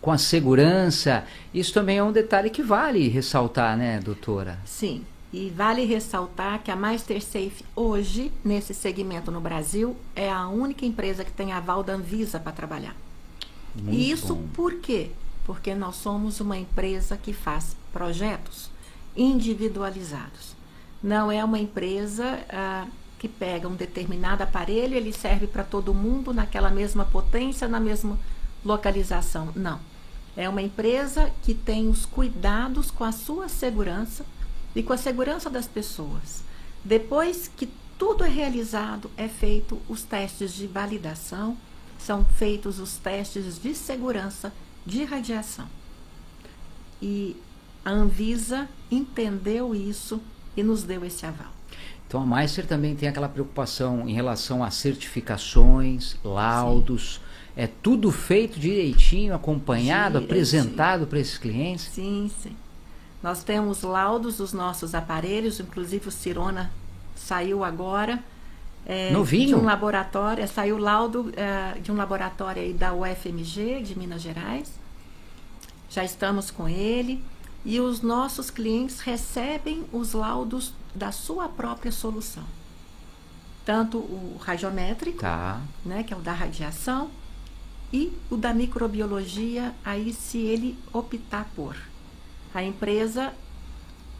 [0.00, 1.24] com a segurança.
[1.54, 4.58] Isso também é um detalhe que vale ressaltar, né, doutora?
[4.64, 10.84] Sim, e vale ressaltar que a MasterSafe hoje, nesse segmento no Brasil, é a única
[10.84, 12.94] empresa que tem aval da Anvisa para trabalhar.
[13.74, 14.48] Muito e isso bom.
[14.52, 15.10] por quê?
[15.46, 18.70] Porque nós somos uma empresa que faz projetos
[19.16, 20.54] individualizados.
[21.02, 22.86] Não é uma empresa ah,
[23.22, 28.18] que pega um determinado aparelho, ele serve para todo mundo naquela mesma potência, na mesma
[28.64, 29.52] localização.
[29.54, 29.78] Não.
[30.36, 34.26] É uma empresa que tem os cuidados com a sua segurança
[34.74, 36.42] e com a segurança das pessoas.
[36.84, 41.56] Depois que tudo é realizado, é feito os testes de validação,
[42.00, 44.52] são feitos os testes de segurança
[44.84, 45.68] de radiação.
[47.00, 47.36] E
[47.84, 50.20] a Anvisa entendeu isso
[50.56, 51.61] e nos deu esse aval.
[52.12, 57.22] Então a Meister também tem aquela preocupação em relação a certificações, laudos.
[57.56, 61.86] É tudo feito direitinho, acompanhado, apresentado para esses clientes.
[61.86, 62.54] Sim, sim.
[63.22, 66.70] Nós temos laudos dos nossos aparelhos, inclusive o Cirona
[67.16, 68.22] saiu agora.
[68.84, 69.48] é, Novinho?
[69.48, 74.70] De um laboratório, saiu laudo é, de um laboratório aí da UFMG, de Minas Gerais.
[75.88, 77.24] Já estamos com ele.
[77.64, 82.42] E os nossos clientes recebem os laudos da sua própria solução.
[83.64, 85.60] Tanto o radiométrico, Tá.
[85.84, 87.08] né, que é o da radiação,
[87.92, 91.76] e o da microbiologia, aí se ele optar por.
[92.54, 93.32] A empresa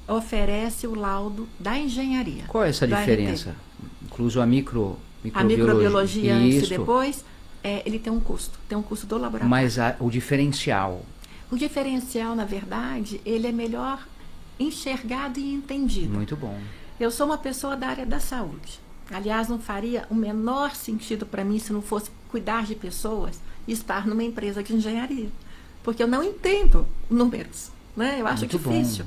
[0.07, 2.45] oferece o laudo da engenharia.
[2.49, 3.57] Qual é essa diferença?
[4.03, 4.99] Incluso a micro,
[5.35, 6.69] A microbiologia antes e Isso.
[6.71, 7.25] depois,
[7.63, 9.49] é, ele tem um custo, tem um custo do laboratório.
[9.49, 11.03] Mas a- o diferencial.
[11.53, 14.05] O diferencial, na verdade, ele é melhor
[14.59, 16.15] enxergado e entendido.
[16.15, 16.59] Muito bom.
[16.99, 18.81] Eu sou uma pessoa da área da saúde.
[19.11, 23.39] Aliás, não faria o menor sentido para mim se não fosse cuidar de pessoas
[23.69, 25.29] e estar numa empresa de engenharia.
[25.83, 27.71] Porque eu não entendo números.
[27.95, 28.17] Né?
[28.19, 28.71] Eu acho Muito bom.
[28.71, 29.05] difícil.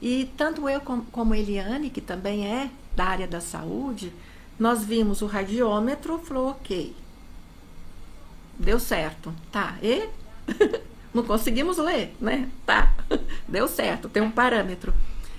[0.00, 4.10] E tanto eu com- como Eliane, que também é da área da saúde,
[4.58, 6.96] nós vimos o radiômetro, falou, ok.
[8.58, 9.30] Deu certo.
[9.52, 9.76] Tá.
[9.82, 10.08] E?
[11.16, 12.48] Não conseguimos ler, né?
[12.66, 12.94] Tá.
[13.48, 14.92] Deu certo, tem um parâmetro.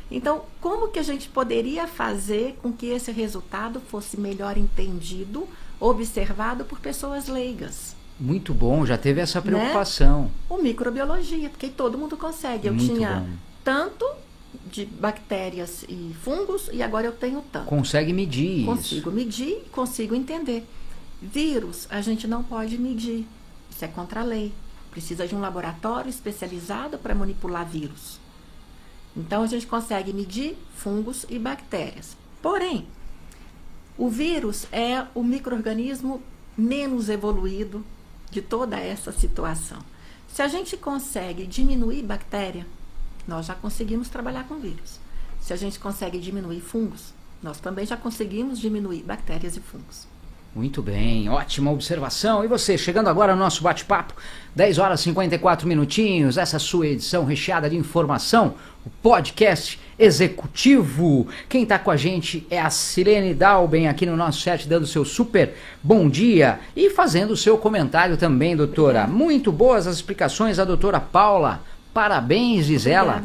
[0.10, 5.48] Então, como que a gente poderia fazer com que esse resultado fosse melhor entendido,
[5.80, 7.96] observado por pessoas leigas?
[8.20, 9.46] Muito bom, já teve essa Né?
[9.46, 10.32] preocupação.
[10.50, 12.68] O microbiologia, porque todo mundo consegue.
[12.68, 13.28] Eu Muito tinha bom.
[13.64, 14.04] tanto
[14.72, 17.68] de bactérias e fungos e agora eu tenho tanto.
[17.68, 19.12] Consegue medir Consigo isso.
[19.12, 20.66] medir, consigo entender.
[21.22, 23.28] Vírus, a gente não pode medir.
[23.70, 24.52] Isso é contra a lei.
[24.98, 28.20] Precisa de um laboratório especializado para manipular vírus.
[29.16, 32.18] Então a gente consegue medir fungos e bactérias.
[32.42, 32.88] Porém,
[33.96, 36.20] o vírus é o microorganismo
[36.58, 37.86] menos evoluído
[38.32, 39.78] de toda essa situação.
[40.28, 42.66] Se a gente consegue diminuir bactéria,
[43.28, 45.00] nós já conseguimos trabalhar com vírus.
[45.40, 50.08] Se a gente consegue diminuir fungos, nós também já conseguimos diminuir bactérias e fungos.
[50.56, 52.44] Muito bem, ótima observação.
[52.44, 54.16] E você, chegando agora no nosso bate-papo,
[54.56, 61.28] 10 horas e 54 minutinhos, essa sua edição recheada de informação, o podcast executivo.
[61.48, 65.06] Quem está com a gente é a Silene Dalben aqui no nosso chat, dando seu
[65.06, 69.06] super bom dia e fazendo o seu comentário também, doutora.
[69.06, 71.62] Muito boas as explicações da doutora Paula.
[71.94, 73.24] Parabéns, diz ela.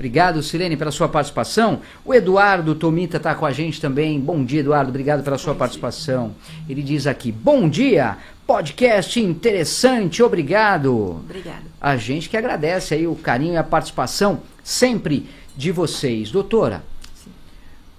[0.00, 1.82] Obrigado, Silene, pela sua participação.
[2.06, 4.18] O Eduardo Tomita está com a gente também.
[4.18, 4.88] Bom dia, Eduardo.
[4.88, 6.34] Obrigado pela sua participação.
[6.66, 10.22] Ele diz aqui: Bom dia, podcast interessante.
[10.22, 11.20] Obrigado.
[11.22, 11.64] Obrigada.
[11.78, 16.30] A gente que agradece aí o carinho e a participação sempre de vocês.
[16.30, 16.82] Doutora,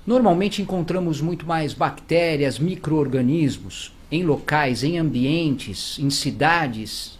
[0.04, 7.20] normalmente encontramos muito mais bactérias, micro-organismos em locais, em ambientes, em cidades,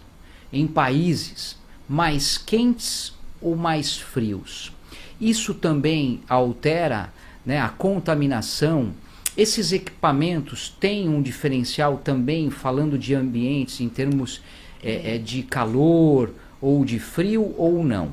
[0.52, 1.56] em países
[1.88, 3.12] mais quentes
[3.42, 4.72] ou mais frios.
[5.20, 7.12] Isso também altera
[7.44, 8.92] né, a contaminação.
[9.36, 14.40] Esses equipamentos têm um diferencial também, falando de ambientes em termos
[14.82, 16.30] é, é, de calor
[16.60, 18.12] ou de frio ou não?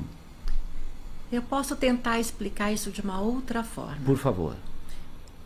[1.32, 3.98] Eu posso tentar explicar isso de uma outra forma.
[4.04, 4.56] Por favor.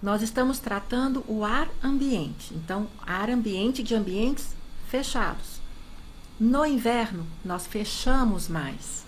[0.03, 2.55] Nós estamos tratando o ar ambiente.
[2.55, 4.55] Então, ar ambiente de ambientes
[4.89, 5.61] fechados.
[6.39, 9.04] No inverno, nós fechamos mais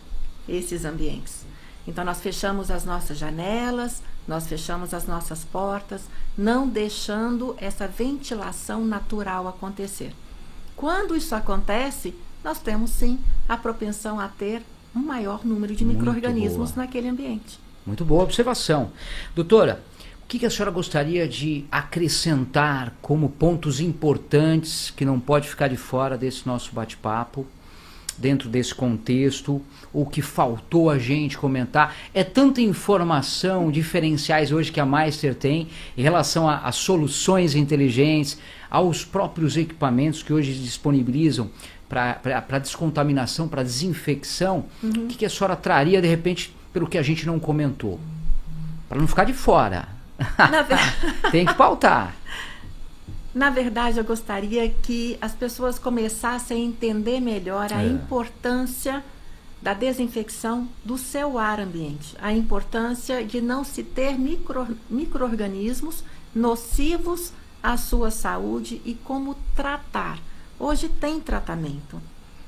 [0.49, 1.45] esses ambientes.
[1.87, 6.03] Então, nós fechamos as nossas janelas, nós fechamos as nossas portas,
[6.37, 10.13] não deixando essa ventilação natural acontecer.
[10.75, 13.19] Quando isso acontece, nós temos sim
[13.49, 14.63] a propensão a ter
[14.95, 17.59] um maior número de micro-organismos naquele ambiente.
[17.85, 18.91] Muito boa observação.
[19.35, 19.83] Doutora,
[20.23, 25.69] o que, que a senhora gostaria de acrescentar como pontos importantes que não pode ficar
[25.69, 27.47] de fora desse nosso bate-papo,
[28.19, 29.63] dentro desse contexto,
[29.99, 31.95] o que faltou a gente comentar?
[32.13, 38.39] É tanta informação, diferenciais hoje que a Meister tem em relação a, a soluções inteligentes,
[38.71, 41.49] aos próprios equipamentos que hoje disponibilizam
[41.89, 44.67] para descontaminação, para desinfecção.
[44.83, 47.99] O que, que a senhora traria, de repente, pelo que a gente não comentou?
[48.89, 49.89] Para não ficar de fora.
[50.39, 50.77] Na, ver-
[51.31, 52.15] Tem que pautar.
[53.35, 57.87] Na verdade, eu gostaria que as pessoas começassem a entender melhor a É.
[57.87, 59.03] importância
[59.67, 67.33] da desinfecção do seu ar ambiente, a importância de não se ter micro, micro-organismos nocivos
[67.61, 70.21] à sua saúde e como tratar.
[70.57, 72.01] Hoje tem tratamento.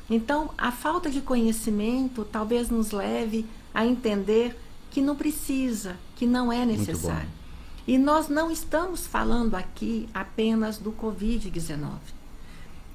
[0.08, 3.44] Então, a falta de conhecimento talvez nos leve
[3.74, 4.56] a entender
[4.88, 7.28] que não precisa, que não é necessário.
[7.84, 11.98] E nós não estamos falando aqui apenas do Covid-19.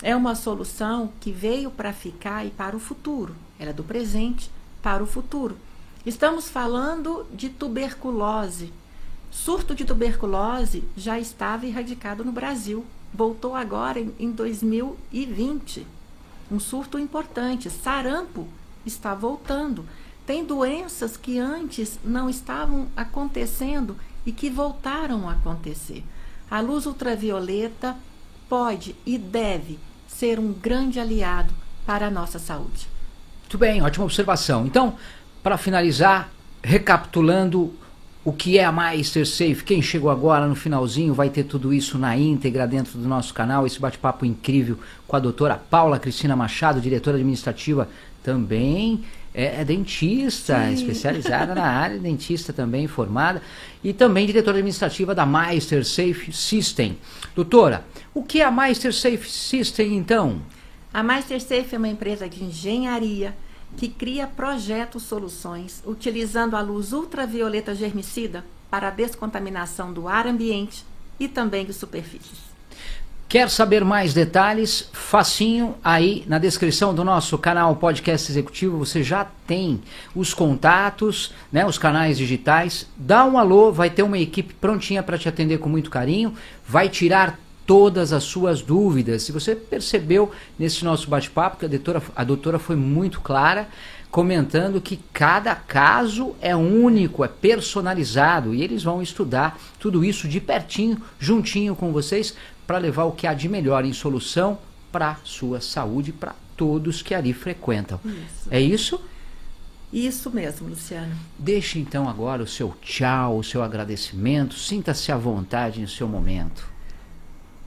[0.02, 3.36] É uma solução que veio para ficar e para o futuro.
[3.64, 4.52] Ela é do presente
[4.82, 5.58] para o futuro.
[6.06, 8.74] Estamos falando de tuberculose.
[9.32, 12.86] Surto de tuberculose já estava erradicado no Brasil.
[13.14, 15.88] Voltou agora em, em 2020.
[16.52, 17.70] Um surto importante.
[17.70, 18.50] Sarampo
[18.86, 19.86] está voltando.
[20.26, 23.96] Tem doenças que antes não estavam acontecendo
[24.26, 26.04] e que voltaram a acontecer.
[26.52, 27.96] A luz ultravioleta
[28.50, 31.54] pode e deve ser um grande aliado
[31.86, 32.92] para a nossa saúde.
[33.44, 34.66] Muito bem, ótima observação.
[34.66, 34.96] Então,
[35.44, 36.30] para finalizar,
[36.64, 37.74] recapitulando
[38.26, 41.98] o que é a Meister Safe, quem chegou agora no finalzinho vai ter tudo isso
[41.98, 46.80] na íntegra dentro do nosso canal, esse bate-papo incrível com a doutora Paula Cristina Machado,
[46.80, 47.90] diretora administrativa
[48.24, 49.04] também.
[49.36, 50.74] É, é dentista, Sim.
[50.76, 53.42] especializada na área, dentista também formada,
[53.84, 56.98] e também diretora administrativa da Meister Safe System.
[57.36, 57.84] Doutora,
[58.14, 60.40] o que é a Meister Safe System então?
[60.94, 63.36] A MasterSafe é uma empresa de engenharia
[63.76, 70.86] que cria projetos soluções utilizando a luz ultravioleta germicida para a descontaminação do ar ambiente
[71.20, 72.54] e também de superfícies.
[73.28, 74.88] Quer saber mais detalhes?
[74.94, 79.82] Facinho aí na descrição do nosso canal Podcast Executivo você já tem
[80.14, 82.88] os contatos, né, os canais digitais.
[82.96, 86.36] Dá um alô, vai ter uma equipe prontinha para te atender com muito carinho,
[86.68, 89.24] vai tirar todas as suas dúvidas.
[89.24, 93.68] Se você percebeu nesse nosso bate-papo que a doutora, a doutora foi muito clara,
[94.12, 100.40] comentando que cada caso é único, é personalizado e eles vão estudar tudo isso de
[100.40, 102.36] pertinho, juntinho com vocês,
[102.68, 104.60] para levar o que há de melhor em solução
[104.92, 108.00] para sua saúde, para todos que ali frequentam.
[108.06, 108.48] Isso.
[108.52, 109.02] É isso?
[109.92, 111.16] Isso mesmo, Luciano.
[111.38, 114.56] Deixe então agora o seu tchau, o seu agradecimento.
[114.56, 116.73] Sinta-se à vontade em seu momento.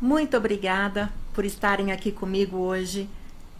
[0.01, 3.09] Muito obrigada por estarem aqui comigo hoje.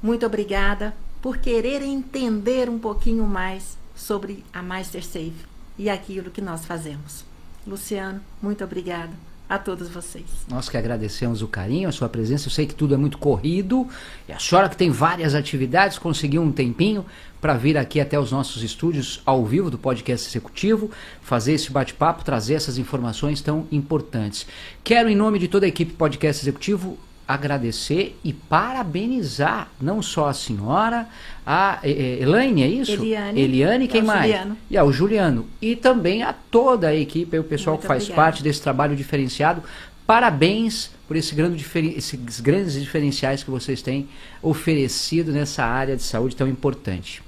[0.03, 5.47] Muito obrigada por quererem entender um pouquinho mais sobre a Master Safe
[5.79, 7.25] e aquilo que nós fazemos.
[7.67, 9.13] Luciano, muito obrigada
[9.49, 10.25] a todos vocês.
[10.49, 12.49] Nós que agradecemos o carinho, a sua presença.
[12.49, 13.87] Eu sei que tudo é muito corrido.
[14.29, 17.05] E a senhora que tem várias atividades, conseguiu um tempinho
[17.41, 20.91] para vir aqui até os nossos estúdios ao vivo do podcast executivo,
[21.21, 24.47] fazer esse bate-papo, trazer essas informações tão importantes.
[24.83, 26.99] Quero, em nome de toda a equipe podcast executivo,
[27.29, 31.09] agradecer e parabenizar não só a senhora,
[31.45, 32.93] a Elaine, é isso?
[32.93, 33.41] Eliane.
[33.41, 34.23] Eliane, quem É mais?
[34.31, 34.57] Juliano.
[34.71, 35.47] E ao Juliano.
[35.61, 38.23] E também a toda a equipe, o pessoal Muito que faz obrigada.
[38.23, 39.63] parte desse trabalho diferenciado.
[40.07, 44.09] Parabéns por esse grande diferen- esses grandes diferenciais que vocês têm
[44.41, 47.23] oferecido nessa área de saúde tão importante.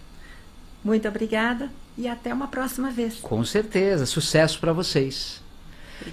[0.84, 3.16] Muito obrigada e até uma próxima vez.
[3.16, 5.40] Com certeza, sucesso para vocês.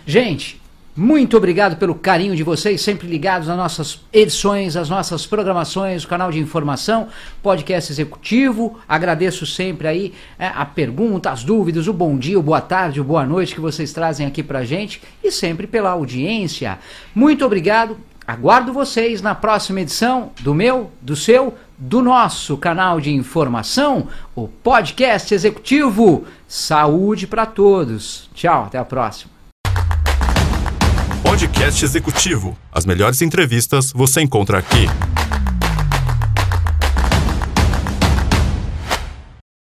[0.07, 0.59] Gente,
[0.97, 6.07] muito obrigado pelo carinho de vocês, sempre ligados nas nossas edições, as nossas programações, o
[6.07, 7.09] canal de informação,
[7.43, 8.79] podcast executivo.
[8.87, 13.03] Agradeço sempre aí é, a pergunta, as dúvidas, o bom dia, o boa tarde, o
[13.03, 16.79] boa noite que vocês trazem aqui pra gente e sempre pela audiência.
[17.13, 17.97] Muito obrigado.
[18.25, 24.47] Aguardo vocês na próxima edição do meu, do seu, do nosso canal de informação, o
[24.47, 26.23] podcast executivo.
[26.47, 28.29] Saúde para todos.
[28.33, 29.34] Tchau, até a próxima.
[31.35, 32.57] Podcast Executivo.
[32.71, 34.87] As melhores entrevistas você encontra aqui.